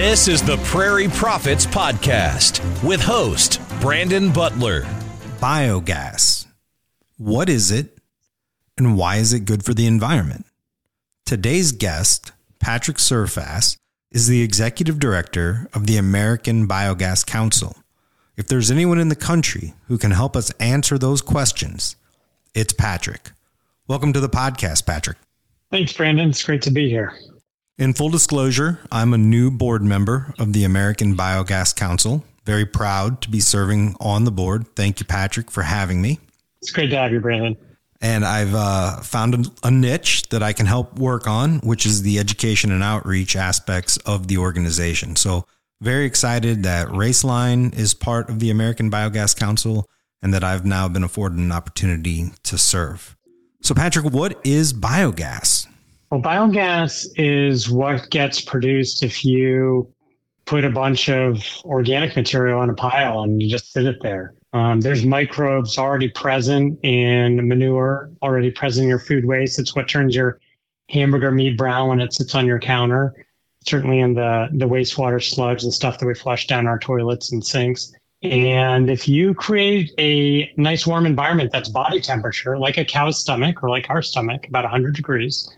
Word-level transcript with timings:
This 0.00 0.28
is 0.28 0.40
the 0.40 0.58
Prairie 0.58 1.08
Prophets 1.08 1.66
Podcast 1.66 2.62
with 2.84 3.00
host 3.00 3.60
Brandon 3.80 4.32
Butler. 4.32 4.82
Biogas. 5.40 6.46
What 7.16 7.48
is 7.48 7.72
it 7.72 7.98
and 8.76 8.96
why 8.96 9.16
is 9.16 9.32
it 9.32 9.44
good 9.44 9.64
for 9.64 9.74
the 9.74 9.88
environment? 9.88 10.46
Today's 11.26 11.72
guest, 11.72 12.30
Patrick 12.60 12.98
Serfass, 12.98 13.76
is 14.12 14.28
the 14.28 14.40
executive 14.40 15.00
director 15.00 15.68
of 15.74 15.88
the 15.88 15.96
American 15.96 16.68
Biogas 16.68 17.26
Council. 17.26 17.74
If 18.36 18.46
there's 18.46 18.70
anyone 18.70 19.00
in 19.00 19.08
the 19.08 19.16
country 19.16 19.74
who 19.88 19.98
can 19.98 20.12
help 20.12 20.36
us 20.36 20.52
answer 20.60 20.96
those 20.96 21.22
questions, 21.22 21.96
it's 22.54 22.72
Patrick. 22.72 23.32
Welcome 23.88 24.12
to 24.12 24.20
the 24.20 24.28
podcast, 24.28 24.86
Patrick. 24.86 25.18
Thanks, 25.72 25.92
Brandon. 25.92 26.30
It's 26.30 26.44
great 26.44 26.62
to 26.62 26.70
be 26.70 26.88
here. 26.88 27.18
In 27.78 27.94
full 27.94 28.08
disclosure, 28.08 28.80
I'm 28.90 29.14
a 29.14 29.18
new 29.18 29.52
board 29.52 29.82
member 29.82 30.34
of 30.36 30.52
the 30.52 30.64
American 30.64 31.16
Biogas 31.16 31.76
Council. 31.76 32.24
Very 32.44 32.66
proud 32.66 33.20
to 33.22 33.30
be 33.30 33.38
serving 33.38 33.94
on 34.00 34.24
the 34.24 34.32
board. 34.32 34.66
Thank 34.74 34.98
you, 34.98 35.06
Patrick, 35.06 35.48
for 35.48 35.62
having 35.62 36.02
me. 36.02 36.18
It's 36.60 36.72
great 36.72 36.90
to 36.90 36.96
have 36.96 37.12
you, 37.12 37.20
Brandon. 37.20 37.56
And 38.00 38.24
I've 38.24 38.52
uh, 38.52 39.00
found 39.02 39.34
a, 39.34 39.68
a 39.68 39.70
niche 39.70 40.28
that 40.30 40.42
I 40.42 40.52
can 40.52 40.66
help 40.66 40.98
work 40.98 41.28
on, 41.28 41.60
which 41.60 41.86
is 41.86 42.02
the 42.02 42.18
education 42.18 42.72
and 42.72 42.82
outreach 42.82 43.36
aspects 43.36 43.96
of 43.98 44.26
the 44.26 44.38
organization. 44.38 45.14
So, 45.14 45.46
very 45.80 46.04
excited 46.04 46.64
that 46.64 46.88
Roeslein 46.88 47.78
is 47.78 47.94
part 47.94 48.28
of 48.28 48.40
the 48.40 48.50
American 48.50 48.90
Biogas 48.90 49.38
Council 49.38 49.88
and 50.20 50.34
that 50.34 50.42
I've 50.42 50.66
now 50.66 50.88
been 50.88 51.04
afforded 51.04 51.38
an 51.38 51.52
opportunity 51.52 52.32
to 52.42 52.58
serve. 52.58 53.16
So, 53.62 53.72
Patrick, 53.72 54.06
what 54.06 54.44
is 54.44 54.72
biogas? 54.72 55.68
Well, 56.10 56.22
biogas 56.22 57.06
is 57.16 57.68
what 57.68 58.08
gets 58.08 58.40
produced 58.40 59.02
if 59.02 59.26
you 59.26 59.92
put 60.46 60.64
a 60.64 60.70
bunch 60.70 61.10
of 61.10 61.44
organic 61.64 62.16
material 62.16 62.60
on 62.60 62.70
a 62.70 62.74
pile 62.74 63.20
and 63.20 63.42
you 63.42 63.50
just 63.50 63.72
sit 63.72 63.84
it 63.84 64.00
there. 64.00 64.32
Um, 64.54 64.80
there's 64.80 65.04
microbes 65.04 65.76
already 65.76 66.08
present 66.08 66.82
in 66.82 67.46
manure, 67.46 68.10
already 68.22 68.50
present 68.50 68.84
in 68.84 68.88
your 68.88 68.98
food 68.98 69.26
waste. 69.26 69.58
It's 69.58 69.76
what 69.76 69.86
turns 69.86 70.16
your 70.16 70.40
hamburger 70.88 71.30
meat 71.30 71.58
brown 71.58 71.88
when 71.88 72.00
it 72.00 72.14
sits 72.14 72.34
on 72.34 72.46
your 72.46 72.58
counter. 72.58 73.26
Certainly 73.66 74.00
in 74.00 74.14
the 74.14 74.48
the 74.52 74.66
wastewater 74.66 75.22
sludge, 75.22 75.62
the 75.62 75.72
stuff 75.72 75.98
that 75.98 76.06
we 76.06 76.14
flush 76.14 76.46
down 76.46 76.66
our 76.66 76.78
toilets 76.78 77.32
and 77.32 77.44
sinks. 77.44 77.92
And 78.22 78.88
if 78.88 79.06
you 79.06 79.34
create 79.34 79.92
a 79.98 80.50
nice 80.56 80.86
warm 80.86 81.04
environment 81.04 81.50
that's 81.52 81.68
body 81.68 82.00
temperature, 82.00 82.56
like 82.56 82.78
a 82.78 82.84
cow's 82.84 83.20
stomach 83.20 83.62
or 83.62 83.68
like 83.68 83.90
our 83.90 84.00
stomach, 84.00 84.48
about 84.48 84.64
100 84.64 84.94
degrees, 84.94 85.50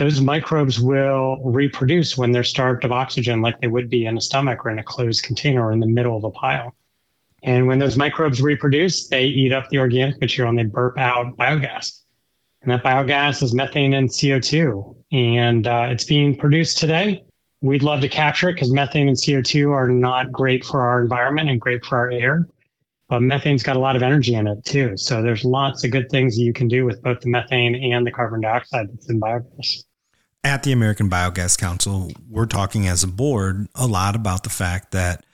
those 0.00 0.18
microbes 0.22 0.80
will 0.80 1.36
reproduce 1.44 2.16
when 2.16 2.32
they're 2.32 2.42
starved 2.42 2.86
of 2.86 2.90
oxygen, 2.90 3.42
like 3.42 3.60
they 3.60 3.66
would 3.66 3.90
be 3.90 4.06
in 4.06 4.16
a 4.16 4.20
stomach 4.22 4.64
or 4.64 4.70
in 4.70 4.78
a 4.78 4.82
closed 4.82 5.22
container 5.22 5.66
or 5.66 5.72
in 5.72 5.80
the 5.80 5.86
middle 5.86 6.16
of 6.16 6.24
a 6.24 6.30
pile. 6.30 6.74
And 7.42 7.66
when 7.66 7.78
those 7.78 7.98
microbes 7.98 8.40
reproduce, 8.40 9.08
they 9.08 9.26
eat 9.26 9.52
up 9.52 9.68
the 9.68 9.76
organic 9.76 10.18
material 10.18 10.48
and 10.48 10.58
they 10.58 10.64
burp 10.64 10.96
out 10.96 11.36
biogas. 11.36 12.00
And 12.62 12.70
that 12.70 12.82
biogas 12.82 13.42
is 13.42 13.52
methane 13.52 13.92
and 13.92 14.08
CO2. 14.08 14.96
And 15.12 15.66
uh, 15.66 15.88
it's 15.90 16.04
being 16.04 16.34
produced 16.34 16.78
today. 16.78 17.22
We'd 17.60 17.82
love 17.82 18.00
to 18.00 18.08
capture 18.08 18.48
it 18.48 18.54
because 18.54 18.72
methane 18.72 19.08
and 19.08 19.18
CO2 19.18 19.70
are 19.70 19.88
not 19.88 20.32
great 20.32 20.64
for 20.64 20.80
our 20.80 21.02
environment 21.02 21.50
and 21.50 21.60
great 21.60 21.84
for 21.84 21.98
our 21.98 22.10
air. 22.10 22.48
But 23.10 23.20
methane's 23.20 23.62
got 23.62 23.76
a 23.76 23.80
lot 23.80 23.96
of 23.96 24.02
energy 24.02 24.34
in 24.34 24.46
it 24.46 24.64
too. 24.64 24.96
So 24.96 25.20
there's 25.20 25.44
lots 25.44 25.84
of 25.84 25.90
good 25.90 26.08
things 26.08 26.38
you 26.38 26.54
can 26.54 26.68
do 26.68 26.86
with 26.86 27.02
both 27.02 27.20
the 27.20 27.28
methane 27.28 27.74
and 27.92 28.06
the 28.06 28.10
carbon 28.10 28.40
dioxide 28.40 28.88
that's 28.90 29.10
in 29.10 29.20
biogas 29.20 29.84
at 30.42 30.62
the 30.62 30.72
American 30.72 31.10
Biogas 31.10 31.58
Council, 31.58 32.10
we're 32.28 32.46
talking 32.46 32.86
as 32.86 33.02
a 33.02 33.08
board 33.08 33.68
a 33.74 33.86
lot 33.86 34.16
about 34.16 34.42
the 34.42 34.50
fact 34.50 34.92
that 34.92 35.24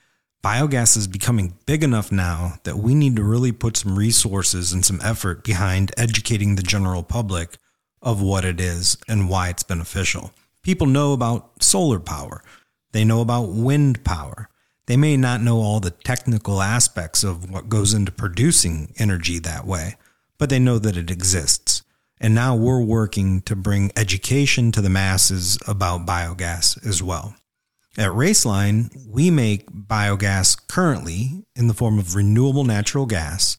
biogas 0.43 0.97
is 0.97 1.07
becoming 1.07 1.57
big 1.65 1.83
enough 1.83 2.11
now 2.11 2.55
that 2.63 2.77
we 2.77 2.93
need 2.93 3.15
to 3.15 3.23
really 3.23 3.51
put 3.51 3.77
some 3.77 3.97
resources 3.97 4.73
and 4.73 4.85
some 4.85 4.99
effort 5.03 5.43
behind 5.43 5.91
educating 5.97 6.55
the 6.55 6.61
general 6.61 7.03
public 7.03 7.57
of 8.01 8.21
what 8.21 8.45
it 8.45 8.59
is 8.59 8.97
and 9.07 9.29
why 9.29 9.49
it's 9.49 9.63
beneficial. 9.63 10.31
People 10.61 10.87
know 10.87 11.13
about 11.13 11.63
solar 11.63 11.99
power, 11.99 12.43
they 12.91 13.05
know 13.05 13.21
about 13.21 13.49
wind 13.49 14.03
power. 14.03 14.49
They 14.87 14.95
may 14.95 15.17
not 15.17 15.41
know 15.41 15.57
all 15.57 15.81
the 15.81 15.91
technical 15.91 16.61
aspects 16.61 17.21
of 17.21 17.51
what 17.51 17.67
goes 17.67 17.93
into 17.93 18.09
producing 18.09 18.93
energy 18.97 19.37
that 19.39 19.67
way, 19.67 19.97
but 20.37 20.49
they 20.49 20.59
know 20.59 20.79
that 20.79 20.95
it 20.95 21.11
exists. 21.11 21.76
And 22.19 22.33
now 22.33 22.55
we're 22.55 22.81
working 22.81 23.41
to 23.41 23.55
bring 23.55 23.91
education 23.95 24.71
to 24.71 24.81
the 24.81 24.89
masses 24.89 25.57
about 25.67 26.05
biogas 26.05 26.83
as 26.85 27.03
well. 27.03 27.35
At 27.97 28.11
Roeslein, 28.11 28.91
we 29.07 29.31
make 29.31 29.71
biogas 29.71 30.67
currently 30.67 31.45
in 31.55 31.67
the 31.67 31.73
form 31.73 31.99
of 31.99 32.15
renewable 32.15 32.63
natural 32.63 33.05
gas 33.05 33.57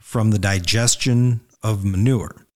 from 0.00 0.30
the 0.30 0.38
digestion 0.38 1.40
of 1.62 1.84
manure. 1.84 2.46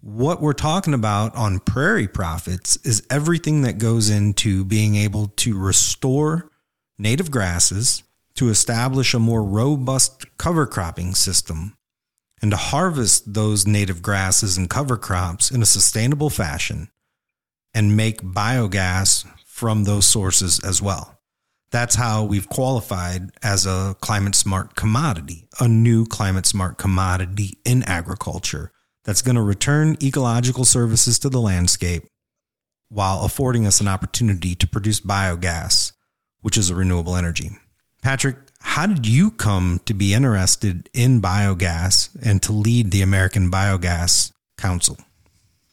What 0.00 0.40
we're 0.40 0.52
talking 0.52 0.94
about 0.94 1.34
on 1.36 1.60
Prairie 1.60 2.08
Prophets 2.08 2.76
is 2.84 3.06
everything 3.08 3.62
that 3.62 3.78
goes 3.78 4.10
into 4.10 4.64
being 4.64 4.96
able 4.96 5.28
to 5.28 5.56
restore 5.56 6.50
native 6.98 7.30
grasses, 7.30 8.02
to 8.34 8.48
establish 8.48 9.12
a 9.12 9.18
more 9.18 9.42
robust 9.42 10.24
cover 10.38 10.66
cropping 10.66 11.14
system, 11.14 11.76
and 12.42 12.50
to 12.50 12.56
harvest 12.56 13.32
those 13.32 13.66
native 13.66 14.02
grasses 14.02 14.56
and 14.58 14.68
cover 14.68 14.96
crops 14.96 15.50
in 15.50 15.62
a 15.62 15.66
sustainable 15.66 16.28
fashion 16.28 16.88
and 17.72 17.96
make 17.96 18.20
biogas 18.20 19.24
from 19.46 19.84
those 19.84 20.04
sources 20.04 20.60
as 20.64 20.82
well. 20.82 21.20
That's 21.70 21.94
how 21.94 22.24
we've 22.24 22.48
qualified 22.48 23.30
as 23.42 23.64
a 23.64 23.96
climate 24.00 24.34
smart 24.34 24.74
commodity, 24.74 25.48
a 25.58 25.68
new 25.68 26.04
climate 26.04 26.44
smart 26.44 26.76
commodity 26.76 27.58
in 27.64 27.82
agriculture 27.84 28.72
that's 29.04 29.22
going 29.22 29.36
to 29.36 29.42
return 29.42 29.96
ecological 30.02 30.64
services 30.64 31.18
to 31.20 31.30
the 31.30 31.40
landscape 31.40 32.04
while 32.88 33.24
affording 33.24 33.66
us 33.66 33.80
an 33.80 33.88
opportunity 33.88 34.54
to 34.54 34.66
produce 34.66 35.00
biogas, 35.00 35.92
which 36.42 36.58
is 36.58 36.68
a 36.68 36.74
renewable 36.74 37.16
energy. 37.16 37.50
Patrick, 38.02 38.36
how 38.62 38.86
did 38.86 39.06
you 39.06 39.30
come 39.30 39.80
to 39.84 39.94
be 39.94 40.14
interested 40.14 40.88
in 40.94 41.20
biogas 41.20 42.10
and 42.24 42.42
to 42.42 42.52
lead 42.52 42.90
the 42.90 43.02
American 43.02 43.50
Biogas 43.50 44.32
Council? 44.56 44.96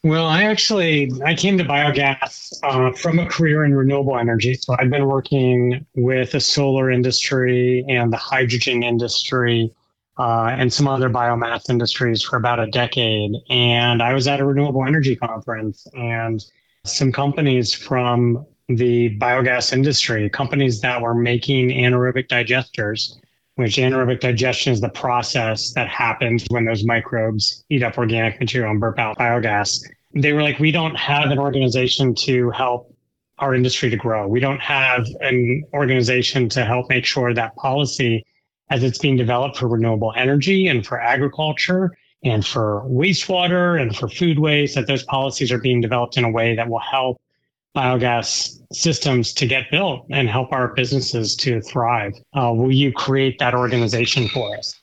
Well, 0.04 0.26
I 0.26 0.44
actually 0.44 1.12
I 1.26 1.36
came 1.36 1.58
to 1.58 1.66
biogas 1.66 2.54
uh, 2.64 2.94
from 2.94 3.20
a 3.20 3.26
career 3.26 3.66
in 3.66 3.76
renewable 3.76 4.18
energy. 4.18 4.54
So 4.54 4.76
I've 4.80 4.90
been 4.90 5.08
working 5.08 5.86
with 5.96 6.32
the 6.32 6.40
solar 6.40 6.90
industry 6.90 7.86
and 7.90 8.12
the 8.12 8.18
hydrogen 8.18 8.82
industry 8.82 9.74
uh, 10.18 10.56
and 10.58 10.72
some 10.72 10.88
other 10.88 11.10
biomass 11.10 11.70
industries 11.70 12.22
for 12.22 12.38
about 12.38 12.60
a 12.60 12.68
decade. 12.68 13.32
And 13.50 14.02
I 14.02 14.14
was 14.14 14.28
at 14.28 14.40
a 14.40 14.46
renewable 14.46 14.86
energy 14.86 15.16
conference, 15.16 15.86
and 15.94 16.44
some 16.86 17.12
companies 17.12 17.74
from 17.74 18.46
the 18.70 19.18
biogas 19.18 19.74
industry, 19.74 20.30
companies 20.30 20.80
that 20.82 21.02
were 21.02 21.16
making 21.16 21.70
anaerobic 21.70 22.28
digesters, 22.28 23.18
which 23.56 23.78
anaerobic 23.78 24.20
digestion 24.20 24.72
is 24.72 24.80
the 24.80 24.90
process 24.90 25.74
that 25.74 25.90
happens 25.90 26.46
when 26.50 26.66
those 26.66 26.86
microbes 26.86 27.66
eat 27.70 27.82
up 27.82 27.98
organic 27.98 28.40
material 28.40 28.72
and 28.72 28.80
burp 28.80 29.00
out 29.00 29.18
biogas. 29.18 29.84
They 30.14 30.34
were 30.34 30.44
like, 30.44 30.60
we 30.60 30.72
don't 30.72 30.96
have 30.96 31.32
an 31.32 31.40
organization 31.40 32.14
to 32.16 32.52
help 32.52 32.96
our 33.40 33.56
industry 33.56 33.90
to 33.90 33.98
grow. 33.98 34.28
We 34.28 34.40
don't 34.40 34.62
have 34.62 35.08
an 35.22 35.64
organization 35.74 36.48
to 36.50 36.64
help 36.64 36.90
make 36.90 37.06
sure 37.06 37.34
that 37.34 37.56
policy 37.56 38.24
as 38.70 38.84
it's 38.84 39.00
being 39.00 39.18
developed 39.18 39.58
for 39.58 39.68
renewable 39.68 40.14
energy 40.16 40.68
and 40.68 40.86
for 40.86 41.02
agriculture 41.02 41.98
and 42.24 42.46
for 42.46 42.84
wastewater 42.88 43.82
and 43.82 43.96
for 43.96 44.08
food 44.08 44.38
waste, 44.38 44.76
that 44.76 44.86
those 44.86 45.04
policies 45.04 45.52
are 45.52 45.58
being 45.58 45.82
developed 45.82 46.18
in 46.18 46.24
a 46.24 46.30
way 46.30 46.56
that 46.56 46.70
will 46.70 46.80
help 46.80 47.20
biogas 47.76 48.60
systems 48.74 49.34
to 49.34 49.46
get 49.46 49.70
built 49.72 50.06
and 50.10 50.28
help 50.28 50.52
our 50.52 50.74
businesses 50.74 51.36
to 51.38 51.62
thrive. 51.62 52.14
Uh, 52.34 52.52
will 52.56 52.72
you 52.72 52.92
create 52.92 53.40
that 53.40 53.54
organization 53.54 54.28
for 54.28 54.56
us? 54.58 54.74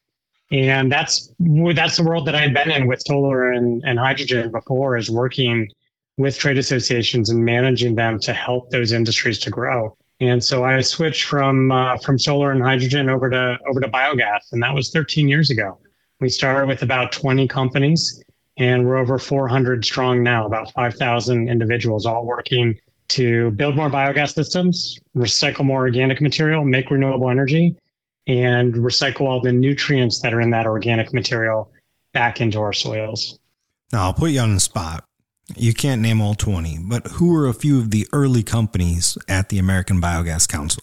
And 0.52 0.90
that's 0.90 1.32
that's 1.38 1.96
the 1.96 2.04
world 2.04 2.26
that 2.28 2.36
I've 2.36 2.54
been 2.54 2.70
in 2.70 2.86
with 2.86 3.02
solar 3.04 3.50
and, 3.52 3.82
and 3.84 3.98
hydrogen 3.98 4.52
before, 4.52 4.96
is 4.96 5.10
working 5.10 5.68
with 6.16 6.38
trade 6.38 6.56
associations 6.56 7.30
and 7.30 7.44
managing 7.44 7.96
them 7.96 8.20
to 8.20 8.32
help 8.32 8.70
those 8.70 8.92
industries 8.92 9.38
to 9.40 9.50
grow. 9.50 9.96
And 10.20 10.42
so 10.42 10.64
I 10.64 10.80
switched 10.80 11.24
from 11.24 11.72
uh, 11.72 11.98
from 11.98 12.18
solar 12.18 12.52
and 12.52 12.62
hydrogen 12.62 13.10
over 13.10 13.28
to 13.28 13.58
over 13.68 13.80
to 13.80 13.88
biogas, 13.88 14.52
and 14.52 14.62
that 14.62 14.74
was 14.74 14.90
13 14.90 15.28
years 15.28 15.50
ago. 15.50 15.78
We 16.20 16.28
started 16.30 16.68
with 16.68 16.82
about 16.82 17.12
20 17.12 17.46
companies 17.48 18.22
and 18.56 18.86
we're 18.86 18.96
over 18.96 19.18
400 19.18 19.84
strong 19.84 20.22
now, 20.22 20.46
about 20.46 20.72
5,000 20.72 21.48
individuals 21.48 22.06
all 22.06 22.24
working 22.24 22.78
to 23.08 23.50
build 23.52 23.76
more 23.76 23.90
biogas 23.90 24.34
systems, 24.34 24.98
recycle 25.16 25.64
more 25.64 25.80
organic 25.80 26.20
material, 26.20 26.64
make 26.64 26.90
renewable 26.90 27.30
energy, 27.30 27.76
and 28.26 28.74
recycle 28.74 29.22
all 29.22 29.40
the 29.40 29.52
nutrients 29.52 30.20
that 30.20 30.34
are 30.34 30.40
in 30.40 30.50
that 30.50 30.66
organic 30.66 31.12
material 31.12 31.70
back 32.12 32.40
into 32.40 32.58
our 32.58 32.72
soils. 32.72 33.38
Now, 33.92 34.04
I'll 34.04 34.14
put 34.14 34.30
you 34.30 34.40
on 34.40 34.54
the 34.54 34.60
spot. 34.60 35.04
You 35.54 35.72
can't 35.72 36.02
name 36.02 36.20
all 36.20 36.34
20, 36.34 36.80
but 36.88 37.06
who 37.06 37.36
are 37.36 37.46
a 37.46 37.54
few 37.54 37.78
of 37.78 37.92
the 37.92 38.08
early 38.12 38.42
companies 38.42 39.16
at 39.28 39.48
the 39.48 39.58
American 39.58 40.00
Biogas 40.00 40.48
Council? 40.48 40.82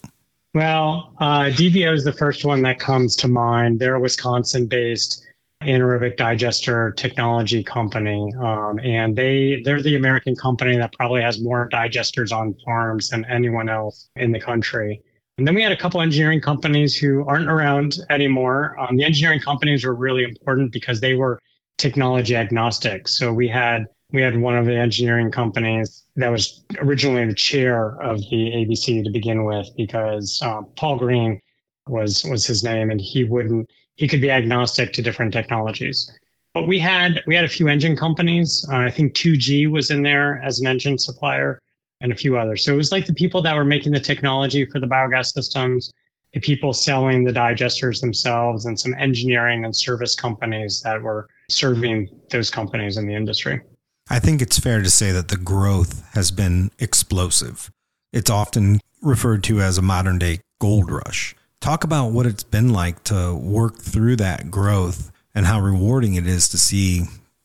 Well, 0.54 1.12
uh, 1.18 1.50
DVO 1.50 1.92
is 1.92 2.04
the 2.04 2.12
first 2.12 2.44
one 2.44 2.62
that 2.62 2.78
comes 2.78 3.16
to 3.16 3.28
mind. 3.28 3.78
They're 3.78 3.96
a 3.96 4.00
Wisconsin 4.00 4.66
based 4.66 5.26
anaerobic 5.64 6.16
digester 6.16 6.92
technology 6.92 7.62
company. 7.62 8.32
Um, 8.38 8.78
and 8.80 9.16
they, 9.16 9.62
they're 9.64 9.82
the 9.82 9.96
American 9.96 10.36
company 10.36 10.76
that 10.76 10.92
probably 10.92 11.22
has 11.22 11.40
more 11.40 11.68
digesters 11.70 12.32
on 12.32 12.54
farms 12.64 13.10
than 13.10 13.24
anyone 13.26 13.68
else 13.68 14.08
in 14.16 14.32
the 14.32 14.40
country. 14.40 15.02
And 15.38 15.46
then 15.46 15.54
we 15.54 15.62
had 15.62 15.72
a 15.72 15.76
couple 15.76 16.00
engineering 16.00 16.40
companies 16.40 16.96
who 16.96 17.26
aren't 17.26 17.48
around 17.48 17.98
anymore. 18.08 18.76
Um, 18.78 18.96
the 18.96 19.04
engineering 19.04 19.40
companies 19.40 19.84
were 19.84 19.94
really 19.94 20.22
important 20.22 20.72
because 20.72 21.00
they 21.00 21.14
were 21.14 21.40
technology 21.76 22.36
agnostic. 22.36 23.08
So 23.08 23.32
we 23.32 23.48
had 23.48 23.86
we 24.12 24.22
had 24.22 24.38
one 24.40 24.56
of 24.56 24.64
the 24.64 24.76
engineering 24.76 25.32
companies 25.32 26.04
that 26.14 26.28
was 26.28 26.64
originally 26.78 27.26
the 27.26 27.34
chair 27.34 28.00
of 28.00 28.18
the 28.18 28.52
ABC 28.52 29.02
to 29.02 29.10
begin 29.10 29.44
with, 29.44 29.68
because 29.76 30.40
um, 30.42 30.68
Paul 30.76 30.98
Green 30.98 31.40
was 31.88 32.24
was 32.24 32.46
his 32.46 32.62
name, 32.62 32.90
and 32.90 33.00
he 33.00 33.24
wouldn't 33.24 33.68
he 33.96 34.08
could 34.08 34.20
be 34.20 34.30
agnostic 34.30 34.92
to 34.94 35.02
different 35.02 35.32
technologies. 35.32 36.10
But 36.52 36.68
we 36.68 36.78
had 36.78 37.22
we 37.26 37.34
had 37.34 37.44
a 37.44 37.48
few 37.48 37.68
engine 37.68 37.96
companies. 37.96 38.66
Uh, 38.70 38.76
I 38.76 38.90
think 38.90 39.14
2G 39.14 39.70
was 39.70 39.90
in 39.90 40.02
there 40.02 40.40
as 40.42 40.60
an 40.60 40.66
engine 40.66 40.98
supplier, 40.98 41.60
and 42.00 42.12
a 42.12 42.16
few 42.16 42.36
others. 42.36 42.64
So 42.64 42.72
it 42.72 42.76
was 42.76 42.92
like 42.92 43.06
the 43.06 43.14
people 43.14 43.42
that 43.42 43.56
were 43.56 43.64
making 43.64 43.92
the 43.92 44.00
technology 44.00 44.66
for 44.66 44.78
the 44.78 44.86
biogas 44.86 45.32
systems, 45.32 45.90
the 46.34 46.40
people 46.40 46.72
selling 46.72 47.24
the 47.24 47.32
digesters 47.32 48.00
themselves, 48.00 48.66
and 48.66 48.78
some 48.78 48.94
engineering 48.94 49.64
and 49.64 49.74
service 49.74 50.14
companies 50.14 50.82
that 50.82 51.00
were 51.00 51.28
serving 51.48 52.08
those 52.30 52.50
companies 52.50 52.98
in 52.98 53.06
the 53.06 53.14
industry. 53.14 53.60
I 54.10 54.18
think 54.18 54.42
it's 54.42 54.58
fair 54.58 54.82
to 54.82 54.90
say 54.90 55.12
that 55.12 55.28
the 55.28 55.38
growth 55.38 56.04
has 56.12 56.30
been 56.30 56.70
explosive. 56.78 57.70
It's 58.12 58.30
often 58.30 58.80
referred 59.00 59.42
to 59.44 59.60
as 59.60 59.78
a 59.78 59.82
modern 59.82 60.18
day 60.18 60.40
gold 60.60 60.90
rush. 60.90 61.34
Talk 61.64 61.82
about 61.82 62.12
what 62.12 62.26
it's 62.26 62.42
been 62.42 62.74
like 62.74 63.04
to 63.04 63.34
work 63.34 63.78
through 63.78 64.16
that 64.16 64.50
growth 64.50 65.10
and 65.34 65.46
how 65.46 65.62
rewarding 65.62 66.12
it 66.12 66.26
is 66.26 66.46
to 66.50 66.58
see 66.58 67.04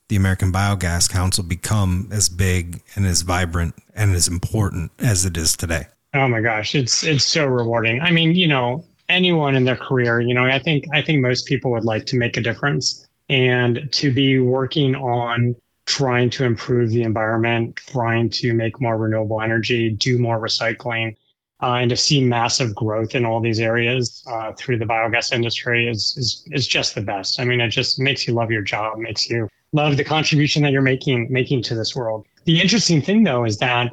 the 0.09 0.17
American 0.17 0.51
Biogas 0.51 1.09
Council 1.09 1.41
become 1.41 2.09
as 2.11 2.27
big 2.27 2.81
and 2.95 3.05
as 3.05 3.21
vibrant 3.21 3.75
and 3.95 4.13
as 4.13 4.27
important 4.27 4.91
as 4.99 5.25
it 5.25 5.37
is 5.37 5.55
today. 5.55 5.85
Oh 6.13 6.27
my 6.27 6.41
gosh, 6.41 6.75
it's 6.75 7.01
it's 7.01 7.23
so 7.23 7.45
rewarding. 7.45 8.01
I 8.01 8.11
mean, 8.11 8.35
you 8.35 8.49
know, 8.49 8.83
anyone 9.07 9.55
in 9.55 9.63
their 9.63 9.77
career, 9.77 10.19
you 10.19 10.33
know, 10.33 10.43
I 10.43 10.59
think 10.59 10.83
I 10.93 11.01
think 11.01 11.21
most 11.21 11.45
people 11.45 11.71
would 11.71 11.85
like 11.85 12.05
to 12.07 12.17
make 12.17 12.35
a 12.35 12.41
difference 12.41 13.07
and 13.29 13.87
to 13.93 14.13
be 14.13 14.37
working 14.37 14.95
on 14.95 15.55
trying 15.85 16.29
to 16.31 16.43
improve 16.43 16.89
the 16.89 17.03
environment, 17.03 17.77
trying 17.77 18.29
to 18.31 18.53
make 18.53 18.81
more 18.81 18.97
renewable 18.97 19.39
energy, 19.39 19.91
do 19.91 20.17
more 20.17 20.41
recycling, 20.41 21.15
uh, 21.61 21.73
and 21.73 21.89
to 21.89 21.97
see 21.97 22.23
massive 22.23 22.73
growth 22.73 23.15
in 23.15 23.25
all 23.25 23.41
these 23.41 23.59
areas 23.59 24.23
uh, 24.27 24.53
through 24.53 24.77
the 24.77 24.85
biogas 24.85 25.33
industry 25.33 25.87
is, 25.87 26.15
is 26.17 26.47
is 26.51 26.67
just 26.67 26.95
the 26.95 27.01
best. 27.01 27.39
I 27.39 27.45
mean, 27.45 27.59
it 27.59 27.69
just 27.69 27.99
makes 27.99 28.27
you 28.27 28.33
love 28.33 28.51
your 28.51 28.61
job, 28.61 28.97
makes 28.97 29.29
you 29.29 29.49
love 29.73 29.97
the 29.97 30.03
contribution 30.03 30.63
that 30.63 30.71
you're 30.71 30.81
making 30.81 31.27
making 31.29 31.63
to 31.63 31.75
this 31.75 31.95
world. 31.95 32.25
The 32.45 32.61
interesting 32.61 33.01
thing, 33.01 33.23
though, 33.23 33.45
is 33.45 33.57
that 33.57 33.91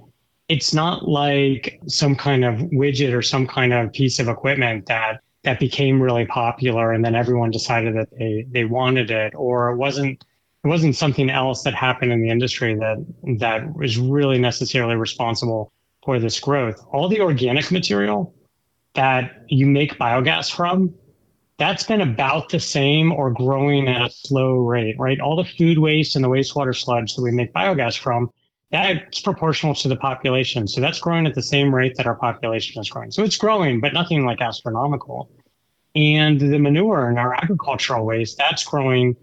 it's 0.48 0.72
not 0.72 1.08
like 1.08 1.80
some 1.88 2.14
kind 2.14 2.44
of 2.44 2.58
widget 2.70 3.12
or 3.12 3.22
some 3.22 3.46
kind 3.46 3.72
of 3.72 3.92
piece 3.92 4.18
of 4.20 4.28
equipment 4.28 4.86
that 4.86 5.20
that 5.42 5.58
became 5.60 6.00
really 6.00 6.26
popular 6.26 6.92
and 6.92 7.04
then 7.04 7.14
everyone 7.14 7.50
decided 7.50 7.96
that 7.96 8.08
they 8.16 8.46
they 8.50 8.64
wanted 8.64 9.10
it, 9.10 9.32
or 9.34 9.70
it 9.70 9.76
wasn't 9.76 10.24
it 10.64 10.68
wasn't 10.68 10.94
something 10.94 11.30
else 11.30 11.62
that 11.62 11.74
happened 11.74 12.12
in 12.12 12.22
the 12.22 12.30
industry 12.30 12.74
that 12.76 13.04
that 13.38 13.76
was 13.76 13.98
really 13.98 14.38
necessarily 14.38 14.94
responsible 14.94 15.72
for 16.06 16.18
this 16.18 16.40
growth. 16.40 16.82
All 16.92 17.08
the 17.08 17.20
organic 17.20 17.70
material 17.70 18.34
that 18.94 19.44
you 19.48 19.66
make 19.66 19.98
biogas 19.98 20.50
from, 20.50 20.94
that's 21.58 21.84
been 21.84 22.00
about 22.00 22.48
the 22.48 22.60
same 22.60 23.12
or 23.12 23.30
growing 23.30 23.88
at 23.88 24.06
a 24.06 24.10
slow 24.10 24.54
rate, 24.54 24.96
right? 24.98 25.20
All 25.20 25.36
the 25.36 25.44
food 25.44 25.78
waste 25.78 26.16
and 26.16 26.24
the 26.24 26.28
wastewater 26.28 26.74
sludge 26.74 27.14
that 27.14 27.22
we 27.22 27.32
make 27.32 27.52
biogas 27.52 27.98
from, 27.98 28.30
that's 28.70 29.20
proportional 29.20 29.74
to 29.74 29.88
the 29.88 29.96
population. 29.96 30.66
So 30.68 30.80
that's 30.80 30.98
growing 30.98 31.26
at 31.26 31.34
the 31.34 31.42
same 31.42 31.74
rate 31.74 31.96
that 31.96 32.06
our 32.06 32.16
population 32.16 32.80
is 32.80 32.88
growing. 32.88 33.10
So 33.10 33.22
it's 33.22 33.36
growing, 33.36 33.80
but 33.80 33.92
nothing 33.92 34.24
like 34.24 34.40
astronomical. 34.40 35.30
And 35.94 36.40
the 36.40 36.58
manure 36.58 37.08
and 37.08 37.18
our 37.18 37.34
agricultural 37.34 38.04
waste, 38.04 38.38
that's 38.38 38.64
growing 38.64 39.16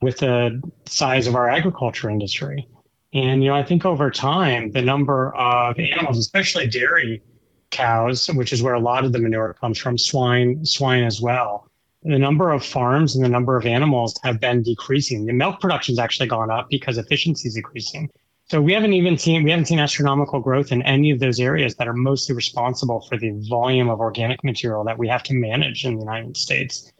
with 0.00 0.18
the 0.18 0.62
size 0.86 1.26
of 1.26 1.34
our 1.34 1.48
agriculture 1.48 2.08
industry. 2.08 2.66
And, 3.12 3.42
you 3.42 3.50
know, 3.50 3.56
I 3.56 3.64
think 3.64 3.84
over 3.84 4.10
time, 4.10 4.70
the 4.70 4.82
number 4.82 5.34
of 5.34 5.78
animals, 5.78 6.18
especially 6.18 6.68
dairy 6.68 7.22
cows, 7.70 8.28
which 8.28 8.52
is 8.52 8.62
where 8.62 8.74
a 8.74 8.80
lot 8.80 9.04
of 9.04 9.12
the 9.12 9.18
manure 9.18 9.54
comes 9.54 9.78
from, 9.78 9.98
swine, 9.98 10.64
swine 10.64 11.04
as 11.04 11.20
well, 11.20 11.68
the 12.02 12.18
number 12.18 12.50
of 12.50 12.64
farms 12.64 13.14
and 13.14 13.24
the 13.24 13.28
number 13.28 13.56
of 13.56 13.66
animals 13.66 14.18
have 14.22 14.40
been 14.40 14.62
decreasing. 14.62 15.26
The 15.26 15.32
milk 15.32 15.60
production's 15.60 15.98
actually 15.98 16.28
gone 16.28 16.50
up 16.50 16.68
because 16.70 16.98
efficiency 16.98 17.48
is 17.48 17.56
increasing. 17.56 18.10
So 18.46 18.60
we 18.60 18.72
haven't 18.72 18.94
even 18.94 19.16
seen 19.16 19.44
we 19.44 19.50
haven't 19.50 19.66
seen 19.66 19.78
astronomical 19.78 20.40
growth 20.40 20.72
in 20.72 20.82
any 20.82 21.10
of 21.10 21.20
those 21.20 21.38
areas 21.38 21.76
that 21.76 21.86
are 21.86 21.92
mostly 21.92 22.34
responsible 22.34 23.00
for 23.02 23.16
the 23.16 23.30
volume 23.48 23.88
of 23.88 24.00
organic 24.00 24.42
material 24.42 24.82
that 24.84 24.98
we 24.98 25.06
have 25.08 25.22
to 25.24 25.34
manage 25.34 25.84
in 25.84 25.94
the 25.94 26.00
United 26.00 26.36
States. 26.36 26.90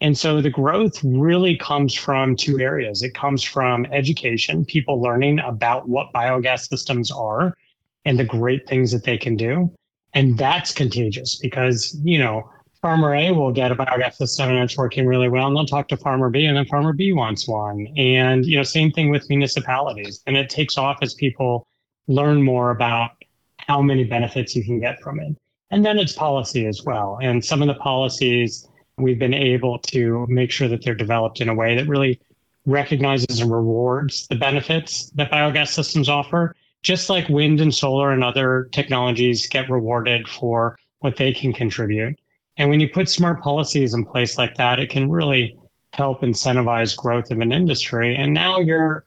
And 0.00 0.16
so 0.16 0.40
the 0.40 0.50
growth 0.50 1.02
really 1.02 1.56
comes 1.56 1.92
from 1.94 2.36
two 2.36 2.60
areas. 2.60 3.02
It 3.02 3.14
comes 3.14 3.42
from 3.42 3.84
education, 3.86 4.64
people 4.64 5.00
learning 5.00 5.40
about 5.40 5.88
what 5.88 6.12
biogas 6.12 6.68
systems 6.68 7.10
are 7.10 7.56
and 8.04 8.18
the 8.18 8.24
great 8.24 8.68
things 8.68 8.92
that 8.92 9.04
they 9.04 9.18
can 9.18 9.36
do. 9.36 9.72
And 10.14 10.38
that's 10.38 10.72
contagious 10.72 11.36
because, 11.36 11.98
you 12.04 12.18
know, 12.18 12.48
farmer 12.80 13.14
A 13.14 13.32
will 13.32 13.52
get 13.52 13.72
a 13.72 13.76
biogas 13.76 14.14
system 14.14 14.50
and 14.50 14.58
it's 14.60 14.76
working 14.76 15.06
really 15.06 15.28
well. 15.28 15.48
And 15.48 15.56
they'll 15.56 15.66
talk 15.66 15.88
to 15.88 15.96
farmer 15.96 16.30
B 16.30 16.44
and 16.44 16.56
then 16.56 16.66
farmer 16.66 16.92
B 16.92 17.12
wants 17.12 17.48
one. 17.48 17.88
And, 17.96 18.46
you 18.46 18.56
know, 18.56 18.62
same 18.62 18.92
thing 18.92 19.10
with 19.10 19.28
municipalities. 19.28 20.22
And 20.26 20.36
it 20.36 20.48
takes 20.48 20.78
off 20.78 20.98
as 21.02 21.14
people 21.14 21.66
learn 22.06 22.42
more 22.42 22.70
about 22.70 23.10
how 23.58 23.82
many 23.82 24.04
benefits 24.04 24.54
you 24.54 24.64
can 24.64 24.80
get 24.80 25.00
from 25.00 25.18
it. 25.20 25.36
And 25.70 25.84
then 25.84 25.98
it's 25.98 26.12
policy 26.12 26.66
as 26.66 26.84
well. 26.84 27.18
And 27.20 27.44
some 27.44 27.60
of 27.62 27.68
the 27.68 27.74
policies 27.74 28.66
we've 28.98 29.18
been 29.18 29.34
able 29.34 29.78
to 29.78 30.26
make 30.28 30.50
sure 30.50 30.68
that 30.68 30.84
they're 30.84 30.94
developed 30.94 31.40
in 31.40 31.48
a 31.48 31.54
way 31.54 31.76
that 31.76 31.88
really 31.88 32.20
recognizes 32.66 33.40
and 33.40 33.50
rewards 33.50 34.26
the 34.28 34.36
benefits 34.36 35.10
that 35.10 35.30
biogas 35.30 35.68
systems 35.68 36.08
offer, 36.08 36.54
just 36.82 37.08
like 37.08 37.28
wind 37.28 37.60
and 37.60 37.74
solar 37.74 38.12
and 38.12 38.22
other 38.22 38.68
technologies 38.72 39.48
get 39.48 39.70
rewarded 39.70 40.28
for 40.28 40.78
what 41.00 41.16
they 41.16 41.32
can 41.32 41.52
contribute. 41.52 42.18
And 42.56 42.68
when 42.68 42.80
you 42.80 42.88
put 42.88 43.08
smart 43.08 43.40
policies 43.40 43.94
in 43.94 44.04
place 44.04 44.36
like 44.36 44.56
that, 44.56 44.80
it 44.80 44.90
can 44.90 45.10
really 45.10 45.56
help 45.92 46.22
incentivize 46.22 46.96
growth 46.96 47.30
of 47.30 47.40
an 47.40 47.52
industry. 47.52 48.16
And 48.16 48.34
now 48.34 48.58
you're 48.58 49.04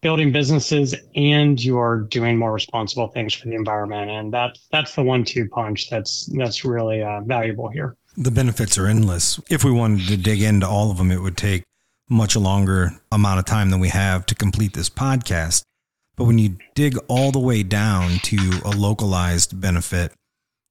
building 0.00 0.32
businesses 0.32 0.94
and 1.14 1.62
you're 1.62 2.02
doing 2.10 2.36
more 2.38 2.52
responsible 2.52 3.08
things 3.08 3.34
for 3.34 3.48
the 3.48 3.54
environment. 3.54 4.10
And 4.10 4.32
that's 4.32 4.66
that's 4.70 4.94
the 4.94 5.02
one-two 5.02 5.48
punch 5.48 5.90
that's 5.90 6.26
that's 6.36 6.64
really 6.64 7.02
uh, 7.02 7.20
valuable 7.20 7.68
here. 7.68 7.96
The 8.16 8.30
benefits 8.30 8.76
are 8.76 8.86
endless. 8.86 9.40
If 9.48 9.64
we 9.64 9.70
wanted 9.70 10.08
to 10.08 10.16
dig 10.16 10.42
into 10.42 10.66
all 10.66 10.90
of 10.90 10.98
them, 10.98 11.10
it 11.10 11.20
would 11.20 11.36
take 11.36 11.64
much 12.08 12.36
longer 12.36 12.90
amount 13.12 13.38
of 13.38 13.44
time 13.44 13.70
than 13.70 13.80
we 13.80 13.88
have 13.88 14.26
to 14.26 14.34
complete 14.34 14.74
this 14.74 14.90
podcast. 14.90 15.62
But 16.16 16.24
when 16.24 16.38
you 16.38 16.58
dig 16.74 16.98
all 17.08 17.30
the 17.30 17.38
way 17.38 17.62
down 17.62 18.18
to 18.24 18.36
a 18.64 18.70
localized 18.70 19.60
benefit, 19.60 20.12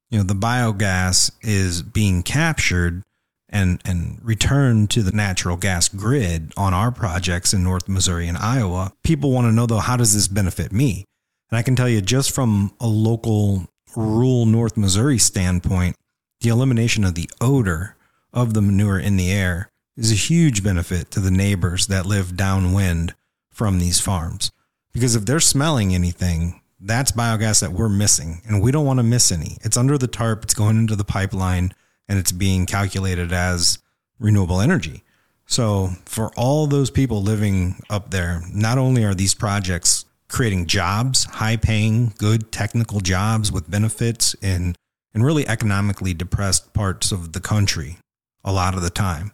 you 0.10 0.18
know, 0.18 0.24
the 0.24 0.34
biogas 0.36 1.32
is 1.42 1.82
being 1.82 2.24
captured 2.24 3.04
and 3.48 3.82
and 3.84 4.20
returned 4.22 4.92
to 4.92 5.02
the 5.02 5.12
natural 5.12 5.58
gas 5.58 5.88
grid 5.88 6.54
on 6.56 6.74
our 6.74 6.92
projects 6.92 7.54
in 7.54 7.64
North 7.64 7.88
Missouri 7.88 8.28
and 8.28 8.38
Iowa. 8.38 8.94
People 9.04 9.32
want 9.32 9.48
to 9.48 9.52
know 9.52 9.66
though, 9.66 9.80
how 9.80 9.98
does 9.98 10.14
this 10.14 10.28
benefit 10.28 10.72
me? 10.72 11.06
And 11.50 11.58
I 11.58 11.64
can 11.64 11.76
tell 11.76 11.90
you 11.90 12.02
just 12.02 12.32
from 12.32 12.74
a 12.80 12.88
local 12.88 13.68
rural 13.96 14.46
North 14.46 14.78
Missouri 14.78 15.18
standpoint, 15.18 15.96
the 16.42 16.50
elimination 16.50 17.04
of 17.04 17.16
the 17.16 17.30
odor 17.42 17.96
of 18.34 18.54
the 18.54 18.62
manure 18.62 19.00
in 19.00 19.18
the 19.18 19.32
air 19.32 19.70
is 19.98 20.12
a 20.12 20.16
huge 20.16 20.64
benefit 20.64 21.12
to 21.12 21.20
the 21.20 21.32
neighbors 21.32 21.88
that 21.88 22.06
live 22.06 22.38
downwind 22.38 23.14
from 23.50 23.80
these 23.80 24.00
farms. 24.00 24.52
Because 24.94 25.16
if 25.16 25.26
they're 25.26 25.42
smelling 25.42 25.94
anything, 25.94 26.62
that's 26.80 27.12
biogas 27.12 27.60
that 27.60 27.74
we're 27.74 27.90
missing, 27.90 28.42
and 28.48 28.62
we 28.62 28.72
don't 28.72 28.86
want 28.86 29.00
to 29.00 29.04
miss 29.04 29.32
any. 29.32 29.58
It's 29.62 29.76
under 29.76 29.98
the 29.98 30.08
tarp, 30.08 30.44
it's 30.44 30.54
going 30.54 30.78
into 30.78 30.96
the 30.96 31.04
pipeline, 31.04 31.74
and 32.08 32.18
it's 32.18 32.32
being 32.32 32.66
calculated 32.66 33.34
as 33.34 33.80
renewable 34.20 34.62
energy. 34.62 35.04
So, 35.46 35.90
for 36.06 36.32
all 36.38 36.68
those 36.68 36.90
people 36.90 37.22
living 37.22 37.82
up 37.90 38.12
there, 38.12 38.42
not 38.54 38.78
only 38.78 39.04
are 39.04 39.16
these 39.16 39.34
projects 39.34 40.06
creating 40.30 40.68
jobs, 40.68 41.26
high 41.26 41.58
paying, 41.58 42.14
good 42.18 42.52
technical 42.52 43.02
jobs 43.02 43.52
with 43.52 43.70
benefits 43.70 44.36
in 44.42 44.76
in 45.14 45.24
really 45.24 45.48
economically 45.48 46.14
depressed 46.14 46.74
parts 46.74 47.12
of 47.12 47.34
the 47.34 47.40
country 47.40 47.98
a 48.44 48.54
lot 48.54 48.76
of 48.76 48.82
the 48.82 48.90
time. 48.90 49.32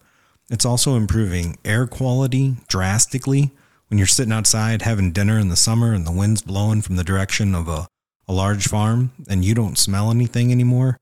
It's 0.49 0.65
also 0.65 0.95
improving 0.95 1.57
air 1.65 1.87
quality 1.87 2.55
drastically. 2.67 3.51
When 3.87 3.95
when 3.95 3.99
you're 3.99 4.07
sitting 4.07 4.33
outside 4.33 4.81
having 4.81 5.11
dinner 5.11 5.39
in 5.39 5.47
the 5.49 5.55
summer 5.55 5.93
and 5.93 6.05
the 6.05 6.11
wind's 6.11 6.41
blowing 6.41 6.81
from 6.81 6.97
the 6.97 7.03
direction 7.03 7.55
of 7.55 7.67
a, 7.67 7.87
a 8.27 8.33
large 8.33 8.67
farm 8.67 9.11
and 9.29 9.45
you 9.45 9.53
don't 9.53 9.77
smell 9.77 10.11
anything 10.11 10.51
anymore, 10.51 10.97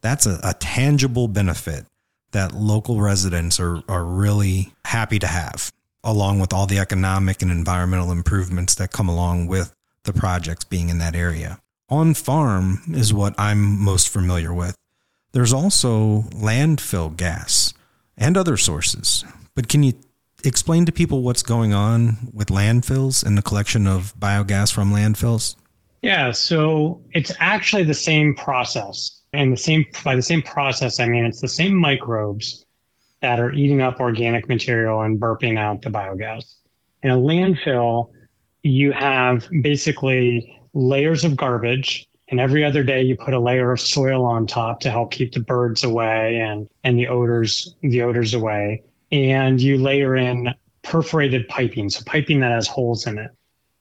that's 0.00 0.26
a, 0.26 0.40
a 0.42 0.54
tangible 0.54 1.28
benefit 1.28 1.86
that 2.32 2.52
local 2.52 3.00
residents 3.00 3.60
are, 3.60 3.82
are 3.88 4.04
really 4.04 4.72
happy 4.86 5.18
to 5.18 5.26
have, 5.26 5.70
along 6.02 6.40
with 6.40 6.52
all 6.52 6.66
the 6.66 6.78
economic 6.78 7.42
and 7.42 7.50
environmental 7.50 8.10
improvements 8.10 8.74
that 8.74 8.90
come 8.90 9.08
along 9.08 9.46
with 9.46 9.72
the 10.04 10.12
projects 10.12 10.64
being 10.64 10.88
in 10.88 10.98
that 10.98 11.14
area. 11.14 11.60
On 11.92 12.14
farm 12.14 12.80
is 12.94 13.12
what 13.12 13.34
I'm 13.36 13.78
most 13.78 14.08
familiar 14.08 14.50
with. 14.50 14.74
There's 15.32 15.52
also 15.52 16.22
landfill 16.30 17.14
gas 17.14 17.74
and 18.16 18.34
other 18.34 18.56
sources. 18.56 19.26
But 19.54 19.68
can 19.68 19.82
you 19.82 19.92
explain 20.42 20.86
to 20.86 20.92
people 20.92 21.20
what's 21.20 21.42
going 21.42 21.74
on 21.74 22.30
with 22.32 22.48
landfills 22.48 23.22
and 23.22 23.36
the 23.36 23.42
collection 23.42 23.86
of 23.86 24.14
biogas 24.18 24.72
from 24.72 24.90
landfills? 24.90 25.54
Yeah, 26.00 26.30
so 26.30 27.02
it's 27.12 27.30
actually 27.40 27.82
the 27.82 27.92
same 27.92 28.34
process. 28.36 29.20
And 29.34 29.52
the 29.52 29.58
same 29.58 29.84
by 30.02 30.16
the 30.16 30.22
same 30.22 30.40
process, 30.40 30.98
I 30.98 31.06
mean 31.06 31.26
it's 31.26 31.42
the 31.42 31.46
same 31.46 31.74
microbes 31.74 32.64
that 33.20 33.38
are 33.38 33.52
eating 33.52 33.82
up 33.82 34.00
organic 34.00 34.48
material 34.48 35.02
and 35.02 35.20
burping 35.20 35.58
out 35.58 35.82
the 35.82 35.90
biogas. 35.90 36.54
In 37.02 37.10
a 37.10 37.18
landfill, 37.18 38.12
you 38.62 38.92
have 38.92 39.46
basically 39.60 40.58
layers 40.74 41.24
of 41.24 41.36
garbage 41.36 42.08
and 42.28 42.40
every 42.40 42.64
other 42.64 42.82
day 42.82 43.02
you 43.02 43.16
put 43.16 43.34
a 43.34 43.38
layer 43.38 43.72
of 43.72 43.80
soil 43.80 44.24
on 44.24 44.46
top 44.46 44.80
to 44.80 44.90
help 44.90 45.10
keep 45.10 45.32
the 45.32 45.40
birds 45.40 45.84
away 45.84 46.38
and 46.40 46.68
and 46.82 46.98
the 46.98 47.08
odors 47.08 47.74
the 47.82 48.02
odors 48.02 48.34
away 48.34 48.82
and 49.12 49.60
you 49.60 49.76
layer 49.76 50.16
in 50.16 50.54
perforated 50.82 51.46
piping, 51.48 51.88
so 51.88 52.02
piping 52.04 52.40
that 52.40 52.50
has 52.50 52.66
holes 52.66 53.06
in 53.06 53.18
it. 53.18 53.30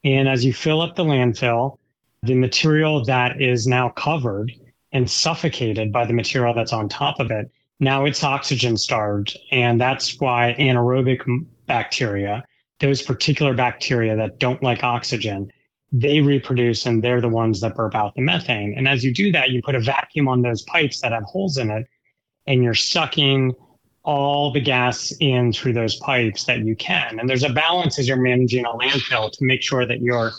And 0.03 0.27
as 0.27 0.45
you 0.45 0.53
fill 0.53 0.81
up 0.81 0.95
the 0.95 1.03
landfill, 1.03 1.77
the 2.23 2.35
material 2.35 3.03
that 3.05 3.41
is 3.41 3.65
now 3.65 3.89
covered 3.89 4.51
and 4.91 5.09
suffocated 5.09 5.91
by 5.91 6.05
the 6.05 6.13
material 6.13 6.53
that's 6.53 6.73
on 6.73 6.89
top 6.89 7.19
of 7.19 7.31
it, 7.31 7.49
now 7.79 8.05
it's 8.05 8.23
oxygen 8.23 8.77
starved. 8.77 9.37
And 9.51 9.79
that's 9.79 10.19
why 10.19 10.55
anaerobic 10.59 11.21
bacteria, 11.65 12.43
those 12.79 13.01
particular 13.01 13.53
bacteria 13.53 14.15
that 14.17 14.39
don't 14.39 14.61
like 14.61 14.83
oxygen, 14.83 15.51
they 15.91 16.21
reproduce 16.21 16.85
and 16.85 17.03
they're 17.03 17.21
the 17.21 17.29
ones 17.29 17.61
that 17.61 17.75
burp 17.75 17.95
out 17.95 18.15
the 18.15 18.21
methane. 18.21 18.73
And 18.77 18.87
as 18.87 19.03
you 19.03 19.13
do 19.13 19.31
that, 19.33 19.49
you 19.49 19.61
put 19.61 19.75
a 19.75 19.79
vacuum 19.79 20.27
on 20.27 20.41
those 20.41 20.61
pipes 20.63 21.01
that 21.01 21.11
have 21.11 21.23
holes 21.23 21.57
in 21.57 21.69
it 21.69 21.87
and 22.47 22.63
you're 22.63 22.73
sucking 22.73 23.53
all 24.03 24.51
the 24.51 24.61
gas 24.61 25.13
in 25.19 25.53
through 25.53 25.73
those 25.73 25.97
pipes 25.97 26.45
that 26.45 26.59
you 26.59 26.75
can. 26.75 27.19
And 27.19 27.29
there's 27.29 27.43
a 27.43 27.49
balance 27.49 27.99
as 27.99 28.07
you're 28.07 28.17
managing 28.17 28.65
a 28.65 28.69
landfill 28.69 29.31
to 29.31 29.45
make 29.45 29.61
sure 29.61 29.85
that 29.85 30.01
you're 30.01 30.31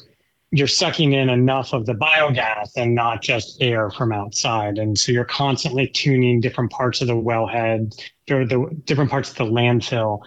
you're 0.54 0.66
sucking 0.66 1.14
in 1.14 1.30
enough 1.30 1.72
of 1.72 1.86
the 1.86 1.94
biogas 1.94 2.72
and 2.76 2.94
not 2.94 3.22
just 3.22 3.56
air 3.62 3.90
from 3.90 4.12
outside. 4.12 4.76
And 4.76 4.98
so 4.98 5.10
you're 5.10 5.24
constantly 5.24 5.86
tuning 5.86 6.42
different 6.42 6.70
parts 6.70 7.00
of 7.00 7.06
the 7.06 7.14
wellhead 7.14 7.98
or 8.30 8.44
the 8.44 8.66
different 8.84 9.10
parts 9.10 9.30
of 9.30 9.36
the 9.36 9.44
landfill 9.44 10.20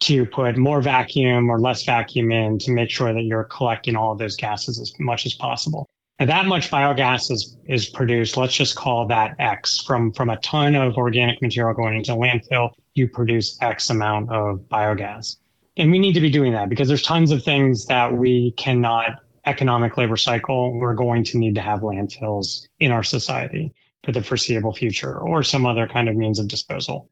to 0.00 0.24
put 0.26 0.56
more 0.56 0.80
vacuum 0.80 1.50
or 1.50 1.60
less 1.60 1.84
vacuum 1.84 2.32
in 2.32 2.58
to 2.58 2.70
make 2.70 2.90
sure 2.90 3.12
that 3.12 3.22
you're 3.22 3.44
collecting 3.44 3.96
all 3.96 4.12
of 4.12 4.18
those 4.18 4.36
gases 4.36 4.80
as 4.80 4.92
much 4.98 5.26
as 5.26 5.34
possible. 5.34 5.88
And 6.18 6.28
that 6.28 6.46
much 6.46 6.70
biogas 6.70 7.30
is, 7.30 7.56
is 7.66 7.88
produced. 7.88 8.36
Let's 8.36 8.54
just 8.54 8.76
call 8.76 9.06
that 9.06 9.36
X 9.38 9.80
from, 9.80 10.12
from 10.12 10.28
a 10.28 10.36
ton 10.38 10.74
of 10.74 10.96
organic 10.96 11.40
material 11.40 11.74
going 11.74 11.96
into 11.96 12.12
landfill. 12.12 12.72
You 12.94 13.08
produce 13.08 13.56
X 13.62 13.88
amount 13.88 14.30
of 14.30 14.60
biogas. 14.70 15.36
And 15.76 15.90
we 15.90 15.98
need 15.98 16.12
to 16.14 16.20
be 16.20 16.30
doing 16.30 16.52
that 16.52 16.68
because 16.68 16.88
there's 16.88 17.02
tons 17.02 17.30
of 17.30 17.42
things 17.42 17.86
that 17.86 18.12
we 18.12 18.52
cannot 18.52 19.12
economically 19.46 20.04
recycle. 20.04 20.78
We're 20.78 20.94
going 20.94 21.24
to 21.24 21.38
need 21.38 21.54
to 21.54 21.62
have 21.62 21.80
landfills 21.80 22.66
in 22.78 22.92
our 22.92 23.02
society 23.02 23.72
for 24.04 24.12
the 24.12 24.22
foreseeable 24.22 24.74
future 24.74 25.18
or 25.18 25.42
some 25.42 25.64
other 25.64 25.86
kind 25.86 26.08
of 26.08 26.16
means 26.16 26.38
of 26.38 26.48
disposal. 26.48 27.08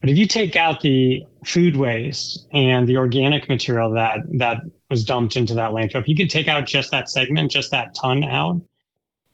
But 0.00 0.10
if 0.10 0.18
you 0.18 0.26
take 0.26 0.54
out 0.54 0.80
the 0.80 1.24
food 1.44 1.76
waste 1.76 2.46
and 2.52 2.86
the 2.86 2.96
organic 2.98 3.48
material 3.48 3.92
that 3.94 4.20
that 4.38 4.58
was 4.90 5.04
dumped 5.04 5.36
into 5.36 5.54
that 5.54 5.72
landfill, 5.72 6.00
if 6.00 6.08
you 6.08 6.16
could 6.16 6.30
take 6.30 6.48
out 6.48 6.66
just 6.66 6.90
that 6.92 7.10
segment, 7.10 7.50
just 7.50 7.72
that 7.72 7.94
ton 7.94 8.22
out, 8.22 8.60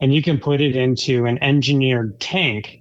and 0.00 0.14
you 0.14 0.22
can 0.22 0.38
put 0.38 0.60
it 0.60 0.74
into 0.74 1.26
an 1.26 1.42
engineered 1.42 2.18
tank 2.18 2.80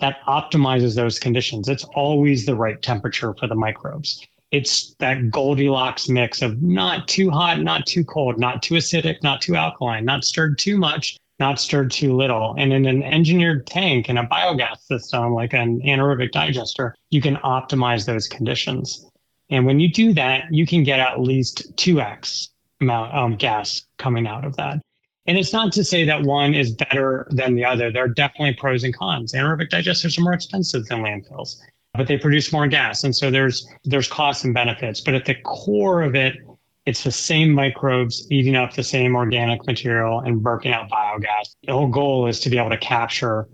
that 0.00 0.18
optimizes 0.26 0.94
those 0.94 1.18
conditions. 1.18 1.68
It's 1.68 1.84
always 1.94 2.44
the 2.44 2.56
right 2.56 2.80
temperature 2.80 3.34
for 3.34 3.46
the 3.46 3.54
microbes. 3.54 4.26
It's 4.50 4.94
that 4.98 5.30
Goldilocks 5.30 6.10
mix 6.10 6.42
of 6.42 6.62
not 6.62 7.08
too 7.08 7.30
hot, 7.30 7.62
not 7.62 7.86
too 7.86 8.04
cold, 8.04 8.38
not 8.38 8.62
too 8.62 8.74
acidic, 8.74 9.22
not 9.22 9.40
too 9.40 9.56
alkaline, 9.56 10.04
not 10.04 10.24
stirred 10.24 10.58
too 10.58 10.76
much, 10.76 11.16
not 11.42 11.58
stirred 11.58 11.90
too 11.90 12.14
little. 12.16 12.54
And 12.56 12.72
in 12.72 12.86
an 12.86 13.02
engineered 13.02 13.66
tank 13.66 14.08
in 14.08 14.16
a 14.16 14.24
biogas 14.24 14.78
system, 14.78 15.34
like 15.34 15.52
an 15.52 15.80
anaerobic 15.82 16.30
digester, 16.30 16.94
you 17.10 17.20
can 17.20 17.36
optimize 17.36 18.06
those 18.06 18.28
conditions. 18.28 19.04
And 19.50 19.66
when 19.66 19.80
you 19.80 19.90
do 19.90 20.12
that, 20.14 20.44
you 20.52 20.66
can 20.66 20.84
get 20.84 21.00
at 21.00 21.20
least 21.20 21.76
2x 21.76 22.48
amount 22.80 23.12
of 23.12 23.38
gas 23.38 23.82
coming 23.98 24.26
out 24.26 24.44
of 24.44 24.56
that. 24.56 24.80
And 25.26 25.36
it's 25.36 25.52
not 25.52 25.72
to 25.72 25.84
say 25.84 26.04
that 26.04 26.22
one 26.22 26.54
is 26.54 26.72
better 26.74 27.26
than 27.30 27.56
the 27.56 27.64
other. 27.64 27.90
There 27.90 28.04
are 28.04 28.08
definitely 28.08 28.54
pros 28.54 28.84
and 28.84 28.96
cons. 28.96 29.32
Anaerobic 29.32 29.68
digesters 29.68 30.16
are 30.18 30.22
more 30.22 30.32
expensive 30.32 30.86
than 30.86 31.02
landfills, 31.02 31.56
but 31.94 32.06
they 32.06 32.18
produce 32.18 32.52
more 32.52 32.68
gas. 32.68 33.02
And 33.02 33.14
so 33.14 33.30
there's 33.30 33.66
there's 33.84 34.08
costs 34.08 34.44
and 34.44 34.54
benefits. 34.54 35.00
But 35.00 35.14
at 35.14 35.24
the 35.24 35.34
core 35.44 36.02
of 36.02 36.14
it, 36.14 36.36
it's 36.86 37.04
the 37.04 37.12
same 37.12 37.52
microbes 37.52 38.26
eating 38.30 38.56
up 38.56 38.74
the 38.74 38.82
same 38.82 39.14
organic 39.14 39.64
material 39.66 40.20
and 40.20 40.42
burping 40.42 40.72
out 40.72 40.90
biogas. 40.90 41.54
The 41.64 41.72
whole 41.72 41.88
goal 41.88 42.26
is 42.26 42.40
to 42.40 42.50
be 42.50 42.58
able 42.58 42.70
to 42.70 42.78
capture 42.78 43.48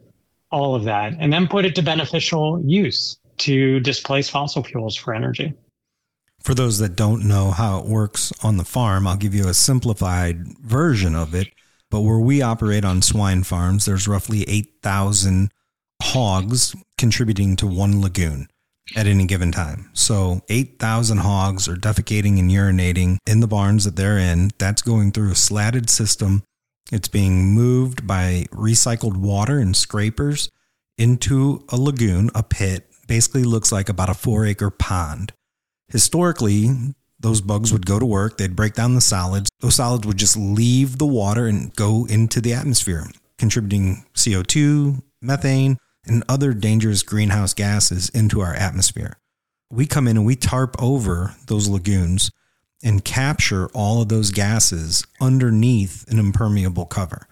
all 0.50 0.75
of 0.75 0.85
that 0.85 1.14
and 1.18 1.32
then 1.32 1.47
put 1.47 1.66
it 1.66 1.75
to 1.75 1.82
beneficial 1.82 2.62
use 2.64 3.18
to 3.38 3.80
displace 3.80 4.28
fossil 4.28 4.62
fuels 4.62 4.97
for 4.97 5.14
energy. 5.14 5.52
For 6.40 6.54
those 6.54 6.78
that 6.78 6.97
don't 6.97 7.25
know 7.25 7.50
how 7.50 7.80
it 7.80 7.87
works 7.87 8.32
on 8.42 8.56
the 8.56 8.64
farm, 8.64 9.06
I'll 9.06 9.16
give 9.16 9.35
you 9.35 9.49
a 9.49 9.54
simplified 9.54 10.58
version 10.58 11.14
of 11.14 11.35
it. 11.35 11.49
But 11.90 12.00
where 12.00 12.18
we 12.18 12.42
operate 12.42 12.85
on 12.85 13.02
swine 13.02 13.42
farms, 13.42 13.87
there's 13.87 14.08
roughly 14.08 14.44
8,000 14.49 15.50
hogs 16.02 16.76
contributing 16.97 17.56
to 17.56 17.66
one 17.66 18.00
lagoon 18.00 18.49
at 18.97 19.07
any 19.07 19.26
given 19.26 19.52
time. 19.52 19.90
So 19.92 20.40
8,000 20.49 21.18
hogs 21.18 21.68
are 21.68 21.76
defecating 21.76 22.38
and 22.38 22.50
urinating 22.50 23.18
in 23.26 23.40
the 23.40 23.47
barns 23.47 23.85
that 23.85 23.97
they're 23.97 24.18
in. 24.18 24.50
That's 24.59 24.83
going 24.83 25.12
through 25.12 25.33
a 25.33 25.37
slatted 25.37 25.90
system. 25.90 26.42
It's 26.90 27.09
being 27.09 27.54
moved 27.54 28.07
by 28.07 28.47
recycled 28.50 29.16
water 29.16 29.59
and 29.59 29.76
scrapers 29.76 30.50
into 30.97 31.64
a 31.68 31.76
lagoon, 31.76 32.30
a 32.35 32.42
pit. 32.42 32.87
Basically 33.07 33.45
looks 33.45 33.73
like 33.73 33.88
about 33.88 34.11
a 34.11 34.14
four 34.14 34.45
acre 34.45 34.71
pond. 34.71 35.33
Historically, 35.88 36.68
those 37.21 37.40
bugs 37.40 37.73
would 37.73 37.87
go 37.87 37.99
to 37.99 38.07
work, 38.07 38.37
they'd 38.37 38.57
break 38.57 38.75
down 38.75 38.95
the 38.95 39.00
solids. 39.00 39.50
Those 39.61 39.76
solids 39.76 40.07
would 40.07 40.18
just 40.18 40.37
leave 40.37 40.99
the 40.99 41.07
water 41.07 41.47
and 41.47 41.75
go 41.75 42.07
into 42.07 42.40
the 42.40 42.52
atmosphere, 42.52 43.07
contributing 43.38 44.04
CO2, 44.14 45.02
methane, 45.23 45.78
and 46.09 46.25
other 46.29 46.53
dangerous 46.53 47.03
greenhouse 47.03 47.55
gases 47.55 48.09
into 48.11 48.41
our 48.41 48.55
atmosphere. 48.55 49.19
We 49.71 49.87
come 49.87 50.09
in 50.09 50.17
and 50.17 50.27
we 50.27 50.37
tarp 50.37 50.81
over 50.83 51.35
those 51.47 51.69
lagoons 51.69 52.31
and 52.83 53.05
capture 53.05 53.69
all 53.69 54.00
of 54.00 54.09
those 54.09 54.31
gases 54.31 55.07
underneath 55.21 56.09
an 56.11 56.19
impermeable 56.19 56.87
cover. 56.87 57.27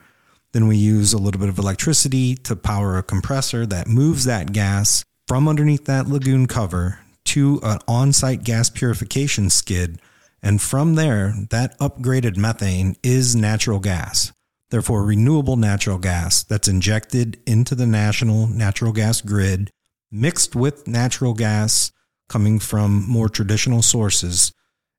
Then 0.53 0.67
we 0.67 0.77
use 0.77 1.13
a 1.13 1.19
little 1.19 1.41
bit 1.41 1.49
of 1.49 1.59
electricity 1.59 2.35
to 2.37 2.57
power 2.57 2.99
a 2.99 3.03
compressor 3.03 3.67
that 3.67 3.89
moves 3.89 4.25
that 4.25 4.53
gas 4.53 5.05
from 5.27 5.49
underneath 5.49 5.85
that 5.87 6.09
lagoon 6.09 6.47
cover 6.47 7.01
to 7.27 7.61
an 7.63 7.79
on 7.89 8.13
site 8.13 8.45
gas 8.45 8.71
purification 8.71 9.51
skid. 9.51 10.01
And 10.43 10.61
from 10.61 10.95
there, 10.95 11.35
that 11.51 11.79
upgraded 11.79 12.37
methane 12.37 12.97
is 13.03 13.35
natural 13.35 13.81
gas. 13.81 14.33
Therefore, 14.71 15.05
renewable 15.05 15.57
natural 15.57 15.99
gas 15.99 16.43
that's 16.43 16.69
injected 16.69 17.41
into 17.47 17.75
the 17.75 17.87
national 17.87 18.49
natural 18.49 18.93
gas 18.93 19.21
grid, 19.21 19.71
mixed 20.11 20.57
with 20.57 20.89
natural 20.89 21.35
gas 21.35 21.93
coming 22.29 22.59
from 22.59 23.09
more 23.09 23.29
traditional 23.29 23.83
sources 23.83 24.53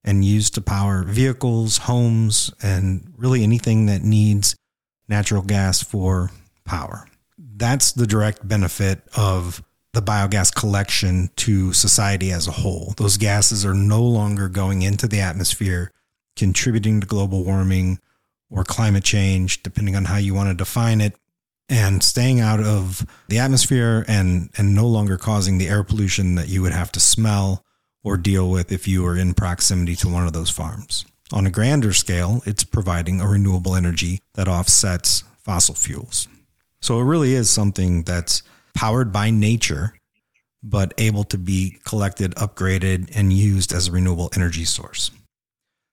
and 0.03 0.23
used 0.23 0.53
to 0.55 0.61
power 0.61 1.03
vehicles, 1.03 1.79
homes, 1.79 2.51
and 2.61 3.13
really 3.17 3.43
anything 3.43 3.87
that 3.87 4.03
needs 4.03 4.55
natural 5.09 5.41
gas 5.41 5.83
for 5.83 6.31
power. 6.63 7.07
That's 7.37 7.91
the 7.91 8.07
direct 8.07 8.47
benefit 8.47 9.01
of 9.17 9.63
the 9.93 10.01
biogas 10.01 10.53
collection 10.53 11.29
to 11.37 11.73
society 11.73 12.31
as 12.31 12.47
a 12.47 12.51
whole. 12.51 12.93
Those 12.97 13.17
gases 13.17 13.65
are 13.65 13.73
no 13.73 14.01
longer 14.01 14.47
going 14.47 14.81
into 14.81 15.07
the 15.07 15.19
atmosphere, 15.19 15.91
contributing 16.35 17.01
to 17.01 17.07
global 17.07 17.43
warming 17.43 17.99
or 18.49 18.63
climate 18.63 19.03
change, 19.03 19.63
depending 19.63 19.95
on 19.95 20.05
how 20.05 20.17
you 20.17 20.33
want 20.33 20.49
to 20.49 20.55
define 20.55 21.01
it, 21.01 21.15
and 21.69 22.01
staying 22.01 22.39
out 22.39 22.61
of 22.61 23.05
the 23.27 23.39
atmosphere 23.39 24.05
and, 24.07 24.49
and 24.57 24.73
no 24.73 24.87
longer 24.87 25.17
causing 25.17 25.57
the 25.57 25.67
air 25.67 25.83
pollution 25.83 26.35
that 26.35 26.47
you 26.47 26.61
would 26.61 26.71
have 26.71 26.91
to 26.93 26.99
smell 26.99 27.63
or 28.03 28.15
deal 28.15 28.49
with 28.49 28.71
if 28.71 28.87
you 28.87 29.03
were 29.03 29.17
in 29.17 29.33
proximity 29.33 29.95
to 29.95 30.07
one 30.07 30.25
of 30.25 30.33
those 30.33 30.49
farms. 30.49 31.05
On 31.33 31.45
a 31.45 31.51
grander 31.51 31.91
scale, 31.91 32.41
it's 32.45 32.63
providing 32.63 33.19
a 33.19 33.27
renewable 33.27 33.75
energy 33.75 34.21
that 34.35 34.47
offsets 34.47 35.25
fossil 35.39 35.75
fuels. 35.75 36.29
So 36.81 36.99
it 36.99 37.03
really 37.03 37.33
is 37.33 37.49
something 37.49 38.03
that's 38.03 38.43
powered 38.73 39.11
by 39.11 39.29
nature, 39.29 39.93
but 40.63 40.93
able 40.97 41.25
to 41.25 41.37
be 41.37 41.79
collected, 41.83 42.33
upgraded, 42.35 43.11
and 43.13 43.33
used 43.33 43.73
as 43.73 43.87
a 43.87 43.91
renewable 43.91 44.29
energy 44.35 44.63
source. 44.63 45.11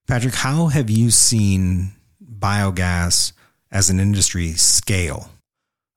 Patrick, 0.07 0.35
how 0.35 0.67
have 0.67 0.91
you 0.91 1.11
seen 1.11 1.95
biogas 2.41 3.33
as 3.71 3.91
an 3.91 4.01
industry 4.01 4.53
scale? 4.53 5.31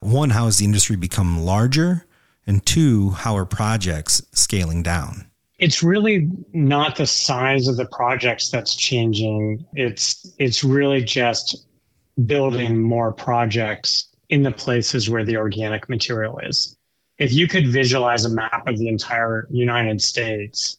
One, 0.00 0.30
how 0.30 0.46
has 0.46 0.58
the 0.58 0.64
industry 0.64 0.96
become 0.96 1.44
larger? 1.44 2.06
And 2.46 2.64
two, 2.64 3.10
how 3.10 3.36
are 3.36 3.44
projects 3.44 4.22
scaling 4.32 4.82
down? 4.82 5.26
It's 5.58 5.82
really 5.82 6.30
not 6.52 6.96
the 6.96 7.06
size 7.06 7.66
of 7.66 7.76
the 7.76 7.86
projects 7.86 8.48
that's 8.48 8.74
changing. 8.74 9.66
It's 9.74 10.32
it's 10.38 10.62
really 10.62 11.02
just 11.02 11.66
building 12.26 12.80
more 12.80 13.12
projects 13.12 14.08
in 14.28 14.42
the 14.42 14.52
places 14.52 15.10
where 15.10 15.24
the 15.24 15.36
organic 15.36 15.88
material 15.88 16.38
is. 16.38 16.76
If 17.18 17.32
you 17.32 17.48
could 17.48 17.66
visualize 17.66 18.24
a 18.24 18.30
map 18.30 18.68
of 18.68 18.78
the 18.78 18.88
entire 18.88 19.48
United 19.50 20.00
States 20.00 20.78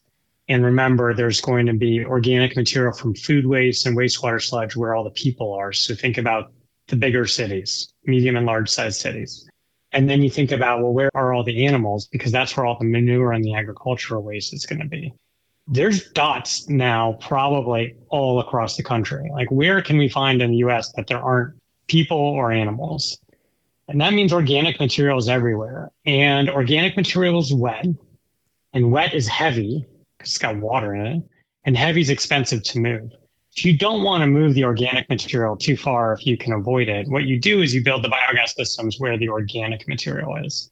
and 0.49 0.65
remember 0.65 1.13
there's 1.13 1.41
going 1.41 1.67
to 1.67 1.73
be 1.73 2.03
organic 2.03 2.55
material 2.55 2.91
from 2.91 3.13
food 3.13 3.45
waste 3.45 3.85
and 3.85 3.95
wastewater 3.95 4.41
sludge 4.41 4.75
where 4.75 4.95
all 4.95 5.03
the 5.03 5.11
people 5.11 5.53
are. 5.53 5.71
So 5.71 5.93
think 5.93 6.17
about 6.17 6.51
the 6.87 6.95
bigger 6.95 7.27
cities, 7.27 7.93
medium 8.03 8.35
and 8.35 8.47
large 8.47 8.67
sized 8.67 8.99
cities. 8.99 9.47
And 9.91 10.09
then 10.09 10.23
you 10.23 10.29
think 10.29 10.51
about, 10.51 10.81
well, 10.81 10.91
where 10.91 11.11
are 11.13 11.33
all 11.33 11.43
the 11.43 11.67
animals? 11.67 12.07
Because 12.07 12.31
that's 12.31 12.57
where 12.57 12.65
all 12.65 12.77
the 12.79 12.85
manure 12.85 13.31
and 13.31 13.45
the 13.45 13.55
agricultural 13.55 14.23
waste 14.23 14.53
is 14.53 14.65
going 14.65 14.81
to 14.81 14.87
be. 14.87 15.13
There's 15.67 16.09
dots 16.09 16.67
now 16.67 17.13
probably 17.21 17.95
all 18.09 18.39
across 18.39 18.75
the 18.75 18.83
country. 18.83 19.29
Like, 19.31 19.51
where 19.51 19.83
can 19.83 19.99
we 19.99 20.09
find 20.09 20.41
in 20.41 20.49
the 20.49 20.57
US 20.57 20.91
that 20.93 21.05
there 21.05 21.21
aren't 21.21 21.59
people 21.87 22.17
or 22.17 22.51
animals? 22.51 23.19
And 23.87 24.01
that 24.01 24.13
means 24.13 24.33
organic 24.33 24.79
material 24.79 25.19
is 25.19 25.29
everywhere. 25.29 25.91
And 26.05 26.49
organic 26.49 26.97
material 26.97 27.39
is 27.39 27.53
wet, 27.53 27.85
and 28.73 28.91
wet 28.91 29.13
is 29.13 29.27
heavy 29.27 29.85
it's 30.19 30.37
got 30.37 30.57
water 30.57 30.93
in 30.95 31.05
it, 31.05 31.23
and 31.65 31.77
heavy 31.77 32.01
is 32.01 32.09
expensive 32.09 32.63
to 32.63 32.79
move 32.79 33.11
If 33.55 33.65
you 33.65 33.77
don't 33.77 34.03
want 34.03 34.21
to 34.21 34.27
move 34.27 34.53
the 34.53 34.63
organic 34.63 35.09
material 35.09 35.57
too 35.57 35.75
far 35.75 36.13
if 36.13 36.25
you 36.25 36.37
can 36.37 36.53
avoid 36.53 36.87
it, 36.87 37.07
what 37.07 37.25
you 37.25 37.39
do 37.39 37.61
is 37.61 37.73
you 37.73 37.83
build 37.83 38.03
the 38.03 38.09
biogas 38.09 38.49
systems 38.49 38.99
where 38.99 39.17
the 39.17 39.29
organic 39.29 39.87
material 39.87 40.35
is. 40.37 40.69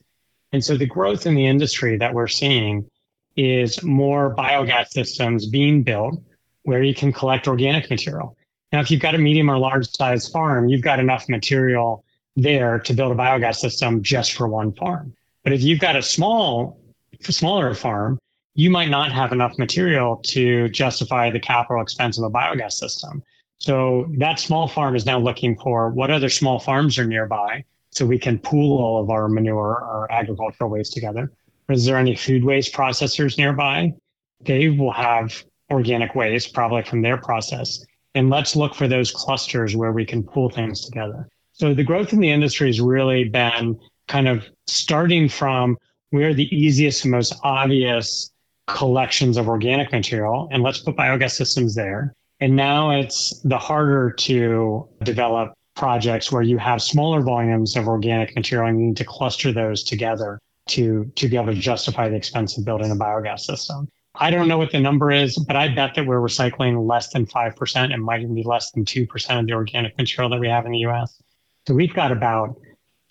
And 0.52 0.64
so 0.64 0.78
the 0.78 0.86
growth 0.86 1.26
in 1.26 1.36
the 1.36 1.46
industry 1.46 1.98
that 1.98 2.14
we're 2.14 2.28
seeing 2.28 2.90
is 3.36 3.84
more 3.84 4.36
biogas 4.36 4.90
systems 4.90 5.48
being 5.48 5.84
built 5.84 6.22
where 6.64 6.84
you 6.84 6.94
can 6.94 7.12
collect 7.12 7.48
organic 7.48 7.90
material. 7.90 8.38
Now, 8.72 8.82
if 8.82 8.92
you've 8.92 9.02
got 9.02 9.16
a 9.16 9.18
medium 9.18 9.50
or 9.50 9.58
large 9.58 9.90
size 9.90 10.28
farm, 10.28 10.70
you've 10.70 10.82
got 10.82 11.00
enough 11.00 11.30
material 11.30 12.04
there 12.36 12.80
to 12.80 12.94
build 12.94 13.12
a 13.12 13.16
biogas 13.16 13.56
system 13.56 14.04
just 14.04 14.34
for 14.34 14.48
one 14.48 14.74
farm. 14.74 15.14
But 15.44 15.54
if 15.54 15.62
you've 15.62 15.80
got 15.80 15.96
a 15.96 16.02
small, 16.02 16.80
smaller 17.22 17.74
farm, 17.74 18.20
you 18.58 18.72
might 18.72 18.90
not 18.90 19.12
have 19.12 19.32
enough 19.32 19.56
material 19.60 20.20
to 20.26 20.68
justify 20.70 21.30
the 21.30 21.40
capital 21.40 21.80
expense 21.80 22.18
of 22.18 22.24
a 22.24 22.30
biogas 22.30 22.74
system. 22.74 23.22
So 23.60 24.08
that 24.18 24.40
small 24.40 24.68
farm 24.68 24.96
is 24.96 25.06
now 25.06 25.20
looking 25.20 25.56
for 25.56 25.92
what 25.92 26.10
other 26.10 26.28
small 26.28 26.60
farms 26.60 26.98
are 26.98 27.06
nearby 27.06 27.64
so 27.92 28.04
we 28.04 28.18
can 28.18 28.40
pool 28.40 28.80
all 28.80 29.00
of 29.00 29.12
our 29.12 29.30
manure 29.30 29.84
or 29.84 30.12
agricultural 30.12 30.72
waste 30.72 30.94
together. 30.94 31.32
Is 31.70 31.86
there 31.86 31.98
any 31.98 32.16
food 32.16 32.44
waste 32.44 32.74
processors 32.74 33.38
nearby? 33.38 33.94
They 34.42 34.70
will 34.70 34.92
have 34.92 35.44
organic 35.70 36.16
waste 36.16 36.56
probably 36.56 36.82
from 36.82 37.04
their 37.04 37.18
process. 37.18 37.86
And 38.16 38.32
let's 38.32 38.56
look 38.56 38.74
for 38.74 38.88
those 38.88 39.12
clusters 39.12 39.76
where 39.76 39.92
we 39.92 40.04
can 40.04 40.24
pool 40.24 40.50
things 40.50 40.84
together. 40.84 41.30
So 41.54 41.76
the 41.76 41.84
growth 41.84 42.12
in 42.12 42.22
the 42.22 42.32
industry 42.32 42.70
has 42.70 42.82
really 42.82 43.26
been 43.26 43.80
kind 44.08 44.28
of 44.28 44.46
starting 44.66 45.30
from 45.30 45.78
where 46.10 46.34
the 46.34 46.56
easiest 46.56 47.04
and 47.04 47.12
most 47.12 47.36
obvious 47.44 48.32
collections 48.68 49.38
of 49.38 49.48
organic 49.48 49.92
material 49.92 50.48
and 50.52 50.62
let's 50.62 50.80
put 50.80 50.96
biogas 50.96 51.32
systems 51.32 51.74
there. 51.74 52.14
And 52.40 52.56
now 52.56 52.92
it's 52.92 53.40
the 53.42 53.58
harder 53.58 54.12
to 54.12 54.88
develop 55.04 55.54
projects 55.76 56.32
where 56.32 56.42
you 56.42 56.58
have 56.58 56.82
smaller 56.82 57.22
volumes 57.22 57.76
of 57.76 57.88
organic 57.88 58.36
material 58.36 58.68
and 58.68 58.80
you 58.80 58.88
need 58.88 58.98
to 58.98 59.06
cluster 59.06 59.52
those 59.52 59.84
together 59.84 60.40
to, 60.68 61.06
to 61.16 61.30
be 61.30 61.38
able 61.38 61.54
to 61.54 61.60
justify 61.60 62.10
the 62.10 62.16
expense 62.16 62.58
of 62.58 62.66
building 62.66 62.92
a 62.92 62.96
biogas 62.96 63.40
system. 63.40 63.88
I 64.20 64.32
don't 64.32 64.48
know 64.48 64.58
what 64.58 64.72
the 64.72 64.80
number 64.80 65.12
is, 65.12 65.38
but 65.38 65.56
I 65.56 65.68
bet 65.70 65.94
that 65.96 66.06
we're 66.06 66.20
recycling 66.20 66.88
less 66.88 67.10
than 67.10 67.26
5%. 67.26 67.94
It 67.94 67.98
might 67.98 68.22
even 68.22 68.36
be 68.36 68.44
less 68.44 68.72
than 68.72 68.84
2% 68.84 69.40
of 69.40 69.46
the 69.46 69.54
organic 69.54 69.98
material 69.98 70.30
that 70.32 70.40
we 70.40 70.50
have 70.50 70.66
in 70.66 70.72
the 70.72 70.80
US. 70.80 71.22
So 71.68 71.74
we've 71.74 71.94
got 71.94 72.12
about 72.12 72.60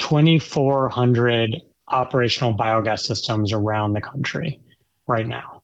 2,400 0.00 1.62
operational 1.88 2.54
biogas 2.54 3.00
systems 3.00 3.52
around 3.52 3.92
the 3.92 4.00
country 4.00 4.60
right 5.06 5.26
now. 5.26 5.62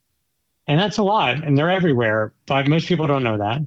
And 0.66 0.78
that's 0.78 0.98
a 0.98 1.02
lot, 1.02 1.44
and 1.44 1.58
they're 1.58 1.70
everywhere, 1.70 2.32
but 2.46 2.68
most 2.68 2.86
people 2.86 3.06
don't 3.06 3.24
know 3.24 3.38
that. 3.38 3.62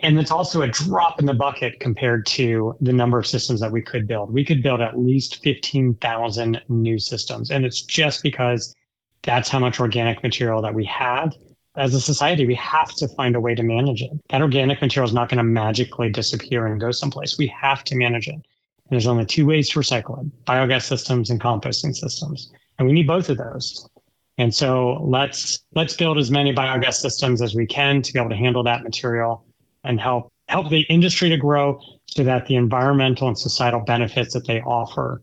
And 0.00 0.18
it's 0.18 0.30
also 0.30 0.62
a 0.62 0.68
drop 0.68 1.18
in 1.18 1.26
the 1.26 1.34
bucket 1.34 1.80
compared 1.80 2.26
to 2.26 2.76
the 2.80 2.92
number 2.92 3.18
of 3.18 3.26
systems 3.26 3.60
that 3.60 3.72
we 3.72 3.82
could 3.82 4.06
build. 4.06 4.32
We 4.32 4.44
could 4.44 4.62
build 4.62 4.80
at 4.80 4.98
least 4.98 5.42
15,000 5.42 6.62
new 6.68 6.98
systems. 6.98 7.50
And 7.50 7.64
it's 7.64 7.82
just 7.82 8.22
because 8.22 8.74
that's 9.22 9.48
how 9.48 9.58
much 9.58 9.80
organic 9.80 10.22
material 10.22 10.62
that 10.62 10.74
we 10.74 10.84
have. 10.84 11.34
As 11.76 11.94
a 11.94 12.00
society, 12.00 12.46
we 12.46 12.54
have 12.56 12.92
to 12.94 13.08
find 13.08 13.36
a 13.36 13.40
way 13.40 13.54
to 13.54 13.62
manage 13.62 14.02
it. 14.02 14.10
That 14.30 14.42
organic 14.42 14.80
material 14.80 15.08
is 15.08 15.14
not 15.14 15.28
going 15.28 15.38
to 15.38 15.44
magically 15.44 16.10
disappear 16.10 16.66
and 16.66 16.80
go 16.80 16.90
someplace. 16.90 17.38
We 17.38 17.48
have 17.48 17.84
to 17.84 17.96
manage 17.96 18.28
it. 18.28 18.34
And 18.34 18.42
there's 18.90 19.06
only 19.06 19.26
two 19.26 19.46
ways 19.46 19.68
to 19.70 19.80
recycle 19.80 20.20
it 20.20 20.44
biogas 20.44 20.82
systems 20.82 21.30
and 21.30 21.40
composting 21.40 21.94
systems. 21.94 22.52
And 22.78 22.86
we 22.86 22.94
need 22.94 23.06
both 23.06 23.28
of 23.28 23.36
those. 23.36 23.88
And 24.38 24.54
so 24.54 25.02
let's 25.02 25.64
let's 25.74 25.94
build 25.94 26.16
as 26.16 26.30
many 26.30 26.54
biogas 26.54 26.94
systems 26.94 27.42
as 27.42 27.54
we 27.56 27.66
can 27.66 28.00
to 28.02 28.12
be 28.12 28.20
able 28.20 28.30
to 28.30 28.36
handle 28.36 28.62
that 28.62 28.84
material 28.84 29.44
and 29.82 30.00
help 30.00 30.32
help 30.46 30.70
the 30.70 30.82
industry 30.82 31.28
to 31.28 31.36
grow 31.36 31.80
so 32.06 32.22
that 32.22 32.46
the 32.46 32.54
environmental 32.54 33.26
and 33.26 33.36
societal 33.36 33.80
benefits 33.80 34.32
that 34.34 34.46
they 34.46 34.60
offer 34.62 35.20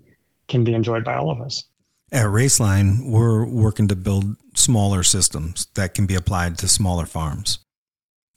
can 0.47 0.63
be 0.63 0.73
enjoyed 0.73 1.03
by 1.03 1.15
all 1.15 1.31
of 1.31 1.41
us. 1.41 1.63
At 2.11 2.25
Roeslein, 2.25 3.09
we're 3.09 3.45
working 3.45 3.87
to 3.87 3.95
build 3.95 4.35
smaller 4.53 5.01
systems 5.01 5.67
that 5.73 5.95
can 5.95 6.05
be 6.05 6.13
applied 6.13 6.57
to 6.59 6.67
smaller 6.67 7.05
farms. 7.05 7.59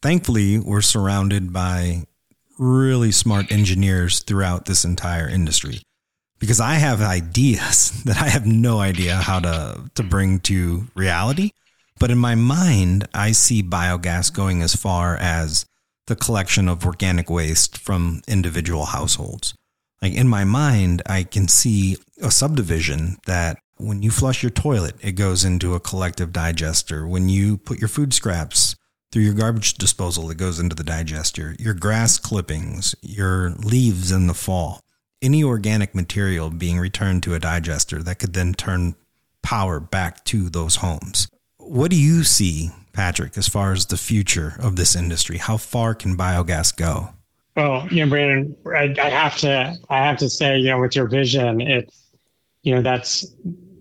Thankfully, 0.01 0.59
we're 0.59 0.81
surrounded 0.81 1.53
by 1.53 2.05
really 2.59 3.13
smart 3.13 3.53
engineers 3.53 4.21
throughout 4.21 4.65
this 4.65 4.85
entire 4.85 5.29
industry 5.29 5.83
because 6.39 6.61
I 6.61 6.75
have 6.75 7.01
ideas 7.01 7.91
that 8.05 8.21
I 8.21 8.29
have 8.29 8.47
no 8.47 8.79
idea 8.79 9.17
how 9.17 9.41
to, 9.41 9.91
to 9.95 10.03
bring 10.03 10.41
to 10.41 10.87
reality. 10.95 11.51
But 11.99 12.11
in 12.11 12.19
my 12.19 12.35
mind, 12.35 13.09
I 13.13 13.33
see 13.33 13.63
biogas 13.63 14.33
going 14.33 14.63
as 14.63 14.77
far 14.77 15.17
as 15.17 15.67
the 16.07 16.17
collection 16.17 16.69
of 16.69 16.87
organic 16.87 17.29
waste 17.29 17.77
from 17.77 18.23
individual 18.29 18.87
households. 18.87 19.55
Like 20.01 20.15
in 20.15 20.29
my 20.29 20.45
mind, 20.45 21.03
I 21.07 21.25
can 21.25 21.49
see 21.49 21.97
a 22.23 22.31
subdivision 22.31 23.19
that 23.27 23.59
when 23.79 24.03
you 24.03 24.11
flush 24.11 24.43
your 24.43 24.51
toilet, 24.51 24.95
it 25.01 25.13
goes 25.13 25.45
into 25.45 25.75
a 25.75 25.81
collective 25.81 26.33
digester. 26.33 27.07
When 27.07 27.29
you 27.29 27.59
put 27.59 27.81
your 27.81 27.89
food 27.89 28.15
scraps 28.15 28.77
through 29.11 29.23
your 29.23 29.35
garbage 29.35 29.75
disposal, 29.75 30.31
it 30.31 30.39
goes 30.39 30.61
into 30.61 30.77
the 30.77 30.85
digester. 30.85 31.57
Your 31.59 31.75
grass 31.75 32.19
clippings, 32.19 32.95
your 33.03 33.51
leaves 33.51 34.13
in 34.13 34.29
the 34.29 34.35
fall 34.35 34.81
any 35.21 35.43
organic 35.43 35.95
material 35.95 36.51
being 36.51 36.79
returned 36.79 37.23
to 37.25 37.35
a 37.35 37.39
digester 37.39 38.03
that 38.03 38.19
could 38.19 38.35
then 38.35 38.55
turn 38.55 38.95
power 39.43 39.81
back 39.81 40.25
to 40.25 40.49
those 40.49 40.77
homes. 40.77 41.29
What 41.59 41.91
do 41.91 42.01
you 42.01 42.25
see, 42.25 42.71
Patrick, 42.93 43.37
as 43.37 43.49
far 43.49 43.73
as 43.73 43.87
the 43.87 43.97
future 43.97 44.55
of 44.61 44.77
this 44.77 44.95
industry? 44.97 45.39
How 45.39 45.57
far 45.57 45.95
can 45.95 46.17
biogas 46.17 46.77
go? 46.77 47.11
Well, 47.57 47.89
you 47.91 48.05
know, 48.05 48.11
Brandon, 48.11 48.57
I, 48.67 48.95
I 49.01 49.11
have 49.11 49.37
to, 49.39 49.77
I 49.89 49.99
have 49.99 50.19
to 50.19 50.31
say, 50.31 50.59
you 50.59 50.71
know, 50.71 50.81
with 50.81 50.95
your 50.95 51.09
vision, 51.09 51.61
it's, 51.61 52.07
you 52.63 52.75
know, 52.75 52.83
that's 52.83 53.27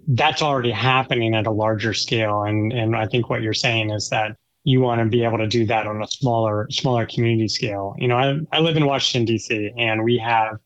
that's 0.07 0.41
already 0.41 0.71
happening 0.71 1.35
at 1.35 1.47
a 1.47 1.51
larger 1.51 1.93
scale, 1.93 2.43
and 2.43 2.71
and 2.71 2.95
I 2.95 3.05
think 3.07 3.29
what 3.29 3.41
you're 3.41 3.53
saying 3.53 3.89
is 3.89 4.09
that 4.09 4.37
you 4.63 4.79
want 4.81 4.99
to 4.99 5.05
be 5.05 5.23
able 5.23 5.37
to 5.39 5.47
do 5.47 5.65
that 5.65 5.85
on 5.85 6.01
a 6.01 6.07
smaller 6.07 6.67
smaller 6.71 7.05
community 7.05 7.49
scale. 7.49 7.95
You 7.97 8.07
know, 8.07 8.15
I 8.15 8.57
I 8.57 8.59
live 8.59 8.77
in 8.77 8.85
Washington 8.85 9.25
D.C. 9.25 9.73
and 9.77 10.03
we 10.03 10.17
have 10.17 10.59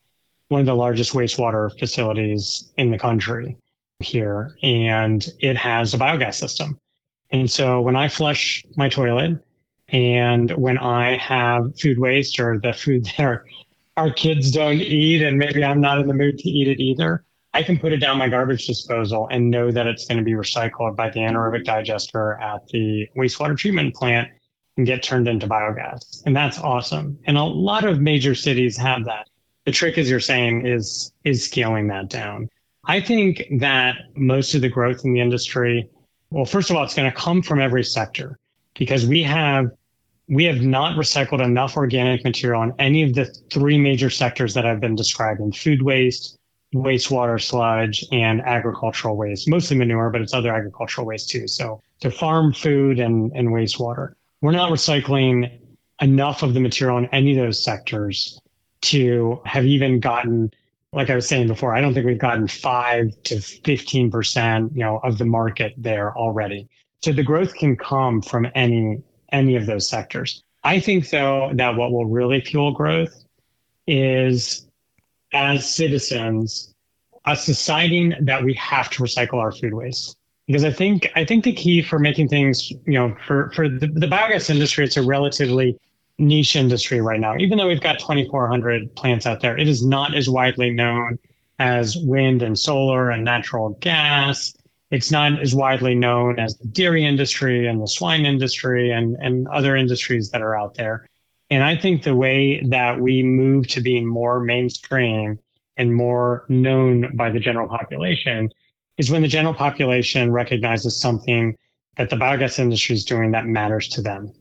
one 0.51 0.59
of 0.59 0.67
the 0.67 0.75
largest 0.75 1.13
wastewater 1.13 1.71
facilities 1.79 2.71
in 2.77 2.91
the 2.91 2.99
country 2.99 3.57
here, 3.99 4.55
and 4.61 5.25
it 5.39 5.55
has 5.55 5.93
a 5.93 5.97
biogas 5.97 6.35
system. 6.35 6.77
And 7.31 7.49
so 7.49 7.79
when 7.79 7.95
I 7.95 8.09
flush 8.09 8.63
my 8.75 8.89
toilet 8.89 9.39
and 9.87 10.51
when 10.51 10.77
I 10.77 11.17
have 11.17 11.79
food 11.79 11.97
waste 11.97 12.39
or 12.39 12.59
the 12.61 12.73
food 12.73 13.05
that 13.17 13.19
our, 13.19 13.45
our 13.95 14.11
kids 14.11 14.51
don't 14.51 14.81
eat, 14.81 15.21
and 15.23 15.37
maybe 15.37 15.63
I'm 15.63 15.79
not 15.79 15.99
in 15.99 16.07
the 16.07 16.13
mood 16.13 16.37
to 16.39 16.49
eat 16.49 16.67
it 16.67 16.81
either, 16.81 17.23
I 17.53 17.63
can 17.63 17.79
put 17.79 17.93
it 17.93 17.97
down 17.97 18.17
my 18.17 18.29
garbage 18.29 18.67
disposal 18.67 19.27
and 19.31 19.49
know 19.49 19.71
that 19.71 19.87
it's 19.87 20.05
going 20.05 20.17
to 20.17 20.23
be 20.23 20.33
recycled 20.33 20.95
by 20.95 21.09
the 21.09 21.19
anaerobic 21.19 21.65
digester 21.65 22.39
at 22.41 22.67
the 22.67 23.07
wastewater 23.17 23.57
treatment 23.57 23.95
plant 23.95 24.29
and 24.77 24.85
get 24.85 25.03
turned 25.03 25.27
into 25.27 25.47
biogas. 25.47 26.23
And 26.25 26.35
that's 26.35 26.57
awesome. 26.59 27.19
And 27.25 27.37
a 27.37 27.43
lot 27.43 27.83
of 27.83 27.99
major 27.99 28.35
cities 28.35 28.77
have 28.77 29.05
that. 29.05 29.27
The 29.65 29.71
trick, 29.71 29.97
as 29.97 30.09
you're 30.09 30.19
saying, 30.19 30.65
is 30.65 31.13
is 31.23 31.45
scaling 31.45 31.87
that 31.87 32.09
down. 32.09 32.49
I 32.85 32.99
think 32.99 33.43
that 33.59 33.95
most 34.15 34.55
of 34.55 34.61
the 34.61 34.69
growth 34.69 35.05
in 35.05 35.13
the 35.13 35.21
industry, 35.21 35.87
well, 36.31 36.45
first 36.45 36.69
of 36.69 36.75
all, 36.75 36.83
it's 36.83 36.95
going 36.95 37.09
to 37.09 37.15
come 37.15 37.43
from 37.43 37.61
every 37.61 37.83
sector 37.83 38.39
because 38.77 39.05
we 39.05 39.21
have 39.23 39.71
we 40.27 40.45
have 40.45 40.61
not 40.61 40.97
recycled 40.97 41.43
enough 41.43 41.77
organic 41.77 42.23
material 42.23 42.63
in 42.63 42.73
any 42.79 43.03
of 43.03 43.13
the 43.13 43.25
three 43.51 43.77
major 43.77 44.09
sectors 44.09 44.53
that 44.55 44.65
I've 44.65 44.79
been 44.79 44.95
describing: 44.95 45.51
food 45.51 45.83
waste, 45.83 46.39
wastewater 46.73 47.39
sludge, 47.39 48.03
and 48.11 48.41
agricultural 48.41 49.15
waste. 49.15 49.47
Mostly 49.47 49.77
manure, 49.77 50.09
but 50.09 50.21
it's 50.21 50.33
other 50.33 50.51
agricultural 50.51 51.05
waste 51.05 51.29
too. 51.29 51.47
So, 51.47 51.83
to 51.99 52.09
farm 52.09 52.51
food 52.51 52.99
and, 52.99 53.31
and 53.35 53.49
wastewater. 53.49 54.13
We're 54.41 54.53
not 54.53 54.71
recycling 54.71 55.59
enough 56.01 56.41
of 56.41 56.55
the 56.55 56.59
material 56.59 56.97
in 56.97 57.05
any 57.07 57.37
of 57.37 57.45
those 57.45 57.63
sectors 57.63 58.40
to 58.81 59.41
have 59.45 59.65
even 59.65 59.99
gotten 59.99 60.51
like 60.93 61.09
I 61.09 61.15
was 61.15 61.27
saying 61.27 61.47
before, 61.47 61.73
I 61.73 61.81
don't 61.81 61.93
think 61.93 62.05
we've 62.05 62.17
gotten 62.17 62.47
five 62.47 63.11
to 63.23 63.35
15%, 63.35 64.75
you 64.75 64.79
know, 64.79 64.97
of 65.03 65.17
the 65.17 65.25
market 65.25 65.73
there 65.77 66.15
already. 66.17 66.67
So 67.01 67.13
the 67.13 67.23
growth 67.23 67.53
can 67.55 67.77
come 67.77 68.21
from 68.21 68.47
any, 68.55 69.01
any 69.31 69.55
of 69.55 69.65
those 69.65 69.87
sectors. 69.87 70.43
I 70.63 70.79
think 70.79 71.09
though 71.09 71.51
that 71.53 71.75
what 71.75 71.91
will 71.91 72.05
really 72.05 72.41
fuel 72.41 72.71
growth 72.71 73.23
is 73.87 74.67
as 75.33 75.73
citizens, 75.73 76.73
us 77.25 77.45
deciding 77.45 78.13
that 78.21 78.43
we 78.43 78.53
have 78.55 78.89
to 78.91 79.03
recycle 79.03 79.35
our 79.35 79.51
food 79.51 79.73
waste. 79.73 80.17
Because 80.47 80.65
I 80.65 80.71
think 80.71 81.09
I 81.15 81.23
think 81.23 81.45
the 81.45 81.53
key 81.53 81.81
for 81.81 81.99
making 81.99 82.27
things, 82.27 82.71
you 82.71 82.81
know, 82.93 83.15
for, 83.25 83.51
for 83.51 83.69
the, 83.69 83.87
the 83.87 84.07
biogas 84.07 84.49
industry, 84.49 84.83
it's 84.83 84.97
a 84.97 85.01
relatively 85.01 85.79
niche 86.17 86.55
industry 86.55 87.01
right 87.01 87.19
now. 87.19 87.37
Even 87.37 87.57
though 87.57 87.67
we've 87.67 87.81
got 87.81 87.99
2,400 87.99 88.95
plants 88.95 89.25
out 89.25 89.41
there, 89.41 89.57
it 89.57 89.67
is 89.67 89.85
not 89.85 90.15
as 90.15 90.29
widely 90.29 90.69
known 90.69 91.17
as 91.59 91.97
wind 91.97 92.41
and 92.41 92.57
solar 92.57 93.09
and 93.11 93.23
natural 93.23 93.77
gas. 93.81 94.53
It's 94.89 95.11
not 95.11 95.39
as 95.39 95.55
widely 95.55 95.95
known 95.95 96.39
as 96.39 96.57
the 96.57 96.67
dairy 96.67 97.05
industry 97.05 97.67
and 97.67 97.81
the 97.81 97.87
swine 97.87 98.25
industry 98.25 98.91
and, 98.91 99.15
and 99.21 99.47
other 99.47 99.75
industries 99.75 100.31
that 100.31 100.41
are 100.41 100.57
out 100.57 100.75
there. 100.75 101.07
And 101.49 101.63
I 101.63 101.75
think 101.75 102.03
the 102.03 102.15
way 102.15 102.61
that 102.69 102.99
we 102.99 103.23
move 103.23 103.67
to 103.69 103.81
being 103.81 104.07
more 104.07 104.39
mainstream 104.39 105.39
and 105.77 105.93
more 105.93 106.45
known 106.49 107.15
by 107.15 107.29
the 107.29 107.39
general 107.39 107.67
population 107.67 108.49
is 108.97 109.11
when 109.11 109.21
the 109.21 109.27
general 109.27 109.53
population 109.53 110.31
recognizes 110.31 110.99
something 110.99 111.57
that 111.97 112.09
the 112.09 112.15
biogas 112.15 112.59
industry 112.59 112.95
is 112.95 113.05
doing 113.05 113.31
that 113.31 113.45
matters 113.45 113.87
to 113.89 114.01
them 114.01 114.31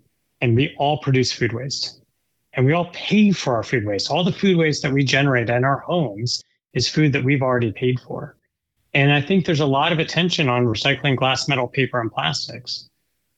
and 0.40 0.56
we 0.56 0.74
all 0.78 0.98
produce 0.98 1.32
food 1.32 1.52
waste 1.52 2.00
and 2.54 2.66
we 2.66 2.72
all 2.72 2.90
pay 2.92 3.32
for 3.32 3.54
our 3.56 3.62
food 3.62 3.86
waste. 3.86 4.10
All 4.10 4.24
the 4.24 4.32
food 4.32 4.56
waste 4.56 4.82
that 4.82 4.92
we 4.92 5.04
generate 5.04 5.50
in 5.50 5.64
our 5.64 5.78
homes 5.78 6.42
is 6.72 6.88
food 6.88 7.12
that 7.12 7.24
we've 7.24 7.42
already 7.42 7.72
paid 7.72 8.00
for. 8.00 8.36
And 8.92 9.12
I 9.12 9.20
think 9.20 9.44
there's 9.44 9.60
a 9.60 9.66
lot 9.66 9.92
of 9.92 9.98
attention 9.98 10.48
on 10.48 10.66
recycling 10.66 11.16
glass, 11.16 11.48
metal, 11.48 11.68
paper, 11.68 12.00
and 12.00 12.10
plastics. 12.10 12.88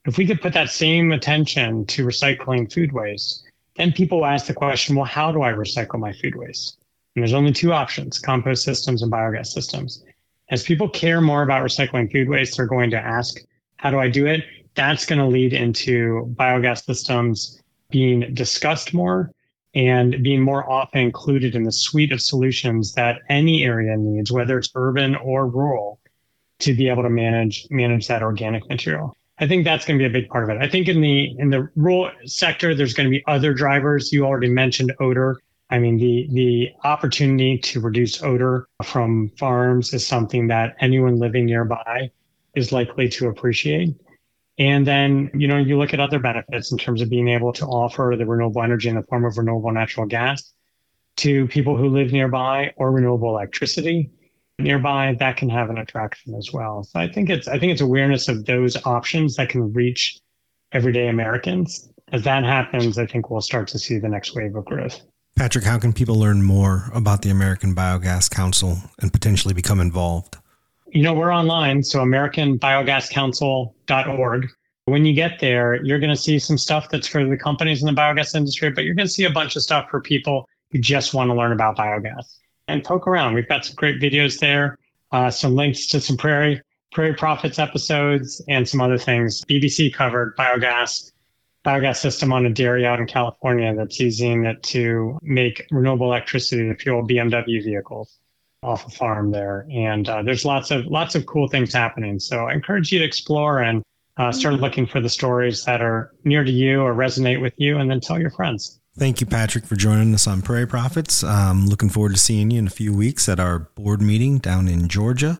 If 0.05 0.17
we 0.17 0.25
could 0.25 0.41
put 0.41 0.53
that 0.53 0.69
same 0.69 1.11
attention 1.11 1.85
to 1.87 2.05
recycling 2.05 2.71
food 2.71 2.91
waste, 2.91 3.43
then 3.75 3.91
people 3.91 4.19
will 4.19 4.25
ask 4.25 4.47
the 4.47 4.53
question, 4.53 4.95
well, 4.95 5.05
how 5.05 5.31
do 5.31 5.43
I 5.43 5.51
recycle 5.51 5.99
my 5.99 6.13
food 6.13 6.35
waste? 6.35 6.77
And 7.15 7.21
there's 7.21 7.33
only 7.33 7.53
two 7.53 7.71
options, 7.71 8.19
compost 8.19 8.63
systems 8.63 9.03
and 9.03 9.11
biogas 9.11 9.47
systems. 9.47 10.03
As 10.49 10.63
people 10.63 10.89
care 10.89 11.21
more 11.21 11.43
about 11.43 11.63
recycling 11.63 12.11
food 12.11 12.27
waste, 12.27 12.57
they're 12.57 12.65
going 12.65 12.91
to 12.91 12.99
ask, 12.99 13.39
how 13.77 13.91
do 13.91 13.99
I 13.99 14.09
do 14.09 14.25
it? 14.25 14.43
That's 14.75 15.05
going 15.05 15.19
to 15.19 15.27
lead 15.27 15.53
into 15.53 16.33
biogas 16.35 16.83
systems 16.85 17.61
being 17.89 18.33
discussed 18.33 18.93
more 18.93 19.31
and 19.75 20.21
being 20.23 20.41
more 20.41 20.69
often 20.69 21.01
included 21.01 21.55
in 21.55 21.63
the 21.63 21.71
suite 21.71 22.11
of 22.11 22.21
solutions 22.21 22.93
that 22.93 23.19
any 23.29 23.63
area 23.63 23.97
needs, 23.97 24.31
whether 24.31 24.57
it's 24.57 24.69
urban 24.75 25.15
or 25.15 25.47
rural, 25.47 25.99
to 26.59 26.73
be 26.73 26.89
able 26.89 27.03
to 27.03 27.09
manage 27.09 27.67
manage 27.69 28.07
that 28.07 28.21
organic 28.21 28.67
material. 28.69 29.15
I 29.39 29.47
think 29.47 29.63
that's 29.63 29.85
going 29.85 29.97
to 29.97 30.03
be 30.03 30.07
a 30.07 30.21
big 30.21 30.29
part 30.29 30.43
of 30.43 30.49
it. 30.51 30.61
I 30.61 30.69
think 30.69 30.87
in 30.87 31.01
the 31.01 31.35
in 31.37 31.49
the 31.49 31.67
rural 31.75 32.11
sector, 32.25 32.75
there's 32.75 32.93
going 32.93 33.05
to 33.05 33.11
be 33.11 33.23
other 33.27 33.53
drivers. 33.53 34.13
You 34.13 34.25
already 34.25 34.49
mentioned 34.49 34.93
odor. 34.99 35.41
I 35.69 35.79
mean, 35.79 35.97
the 35.97 36.27
the 36.31 36.69
opportunity 36.83 37.57
to 37.57 37.81
reduce 37.81 38.21
odor 38.21 38.67
from 38.83 39.29
farms 39.39 39.93
is 39.93 40.05
something 40.05 40.47
that 40.47 40.75
anyone 40.79 41.17
living 41.17 41.45
nearby 41.45 42.11
is 42.55 42.71
likely 42.71 43.09
to 43.09 43.27
appreciate. 43.27 43.95
And 44.57 44.85
then, 44.85 45.31
you 45.33 45.47
know, 45.47 45.57
you 45.57 45.77
look 45.77 45.93
at 45.93 45.99
other 45.99 46.19
benefits 46.19 46.71
in 46.71 46.77
terms 46.77 47.01
of 47.01 47.09
being 47.09 47.27
able 47.27 47.53
to 47.53 47.65
offer 47.65 48.13
the 48.17 48.25
renewable 48.25 48.61
energy 48.61 48.89
in 48.89 48.95
the 48.95 49.03
form 49.03 49.25
of 49.25 49.37
renewable 49.37 49.71
natural 49.71 50.05
gas 50.05 50.53
to 51.17 51.47
people 51.47 51.75
who 51.75 51.89
live 51.89 52.11
nearby 52.11 52.71
or 52.77 52.91
renewable 52.91 53.29
electricity 53.29 54.11
nearby 54.59 55.15
that 55.19 55.37
can 55.37 55.49
have 55.49 55.69
an 55.69 55.77
attraction 55.77 56.35
as 56.35 56.51
well. 56.53 56.83
So 56.83 56.99
I 56.99 57.07
think 57.07 57.29
it's 57.29 57.47
I 57.47 57.57
think 57.57 57.71
it's 57.71 57.81
awareness 57.81 58.27
of 58.27 58.45
those 58.45 58.77
options 58.85 59.35
that 59.35 59.49
can 59.49 59.73
reach 59.73 60.19
everyday 60.71 61.07
Americans. 61.07 61.89
As 62.11 62.23
that 62.23 62.43
happens, 62.43 62.97
I 62.97 63.07
think 63.07 63.29
we'll 63.29 63.41
start 63.41 63.67
to 63.69 63.79
see 63.79 63.97
the 63.97 64.09
next 64.09 64.35
wave 64.35 64.55
of 64.55 64.65
growth. 64.65 65.01
Patrick, 65.35 65.63
how 65.63 65.79
can 65.79 65.93
people 65.93 66.15
learn 66.15 66.43
more 66.43 66.91
about 66.93 67.23
the 67.23 67.31
American 67.31 67.73
Biogas 67.73 68.29
Council 68.29 68.77
and 68.99 69.11
potentially 69.11 69.55
become 69.55 69.79
involved? 69.79 70.37
You 70.93 71.01
know, 71.01 71.13
we're 71.15 71.33
online, 71.33 71.81
so 71.81 72.01
AmericanBiogasCouncil.org. 72.01 74.47
When 74.85 75.05
you 75.05 75.15
get 75.15 75.39
there, 75.39 75.83
you're 75.83 75.97
going 75.97 76.11
to 76.11 76.15
see 76.15 76.37
some 76.37 76.59
stuff 76.59 76.89
that's 76.91 77.07
for 77.07 77.25
the 77.25 77.35
companies 77.35 77.81
in 77.81 77.87
the 77.87 77.93
biogas 77.99 78.35
industry, 78.35 78.69
but 78.69 78.83
you're 78.83 78.93
going 78.93 79.07
to 79.07 79.11
see 79.11 79.23
a 79.23 79.31
bunch 79.31 79.55
of 79.55 79.63
stuff 79.63 79.89
for 79.89 80.01
people 80.01 80.47
who 80.69 80.77
just 80.77 81.15
want 81.15 81.31
to 81.31 81.33
learn 81.33 81.51
about 81.51 81.77
biogas. 81.77 82.37
And 82.67 82.83
poke 82.83 83.07
around. 83.07 83.33
We've 83.33 83.47
got 83.47 83.65
some 83.65 83.73
great 83.73 83.99
videos 83.99 84.37
there, 84.37 84.77
uh, 85.11 85.31
some 85.31 85.55
links 85.55 85.87
to 85.87 85.99
some 85.99 86.15
Prairie 86.15 86.61
Prairie 86.91 87.15
Prophets 87.15 87.57
episodes, 87.57 88.39
and 88.47 88.69
some 88.69 88.79
other 88.79 88.99
things. 88.99 89.43
BBC 89.45 89.91
covered 89.91 90.37
biogas 90.37 91.11
biogas 91.65 91.95
system 91.95 92.31
on 92.31 92.45
a 92.45 92.51
dairy 92.51 92.85
out 92.85 92.99
in 92.99 93.07
California 93.07 93.73
that's 93.73 93.99
using 93.99 94.45
it 94.45 94.61
to 94.61 95.17
make 95.23 95.65
renewable 95.71 96.05
electricity 96.05 96.67
to 96.67 96.75
fuel 96.75 97.01
BMW 97.01 97.63
vehicles 97.63 98.19
off 98.63 98.87
a 98.87 98.89
farm 98.89 99.31
there. 99.31 99.67
And 99.71 100.07
uh, 100.07 100.23
there's 100.23 100.45
lots 100.45 100.71
of 100.71 100.85
lots 100.85 101.15
of 101.15 101.25
cool 101.25 101.47
things 101.47 101.73
happening. 101.73 102.19
So 102.19 102.47
I 102.47 102.53
encourage 102.53 102.91
you 102.91 102.99
to 102.99 103.05
explore 103.05 103.59
and 103.59 103.83
uh, 104.17 104.31
start 104.31 104.55
mm-hmm. 104.55 104.63
looking 104.63 104.85
for 104.85 105.01
the 105.01 105.09
stories 105.09 105.65
that 105.65 105.81
are 105.81 106.11
near 106.23 106.43
to 106.43 106.51
you 106.51 106.81
or 106.81 106.93
resonate 106.93 107.41
with 107.41 107.53
you, 107.57 107.77
and 107.77 107.89
then 107.89 107.99
tell 107.99 108.19
your 108.19 108.29
friends. 108.29 108.79
Thank 108.97 109.21
you, 109.21 109.27
Patrick, 109.27 109.65
for 109.65 109.75
joining 109.75 110.13
us 110.13 110.27
on 110.27 110.43
Prairie 110.43 110.67
Prophets. 110.67 111.23
Um, 111.23 111.65
looking 111.65 111.89
forward 111.89 112.13
to 112.13 112.19
seeing 112.19 112.51
you 112.51 112.59
in 112.59 112.67
a 112.67 112.71
few 112.71 112.93
weeks 112.93 113.27
at 113.27 113.39
our 113.39 113.59
board 113.75 114.01
meeting 114.03 114.37
down 114.37 114.67
in 114.67 114.87
Georgia 114.87 115.39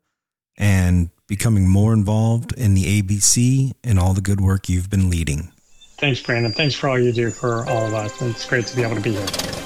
and 0.58 1.12
becoming 1.28 1.70
more 1.70 1.94
involved 1.94 2.54
in 2.54 2.74
the 2.74 3.02
ABC 3.02 3.74
and 3.84 4.00
all 4.00 4.14
the 4.14 4.22
good 4.22 4.42
work 4.42 4.70
you've 4.70 4.90
been 4.90 5.10
leading. 5.10 5.52
Thanks, 5.98 6.22
Brandon. 6.22 6.52
Thanks 6.52 6.74
for 6.74 6.90
all 6.90 7.00
you 7.00 7.12
do 7.12 7.30
for 7.30 7.66
all 7.68 7.86
of 7.86 7.94
us. 7.94 8.22
It's 8.22 8.48
great 8.48 8.66
to 8.68 8.76
be 8.76 8.82
able 8.82 8.96
to 8.96 9.02
be 9.02 9.12
here. 9.12 9.63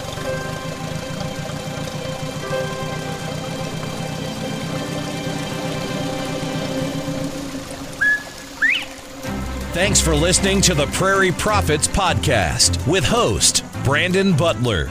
Thanks 9.77 10.01
for 10.01 10.15
listening 10.15 10.59
to 10.61 10.73
the 10.73 10.87
Prairie 10.87 11.31
Prophets 11.31 11.87
Podcast 11.87 12.85
with 12.87 13.03
host 13.03 13.63
Brandon 13.83 14.35
Butler. 14.35 14.89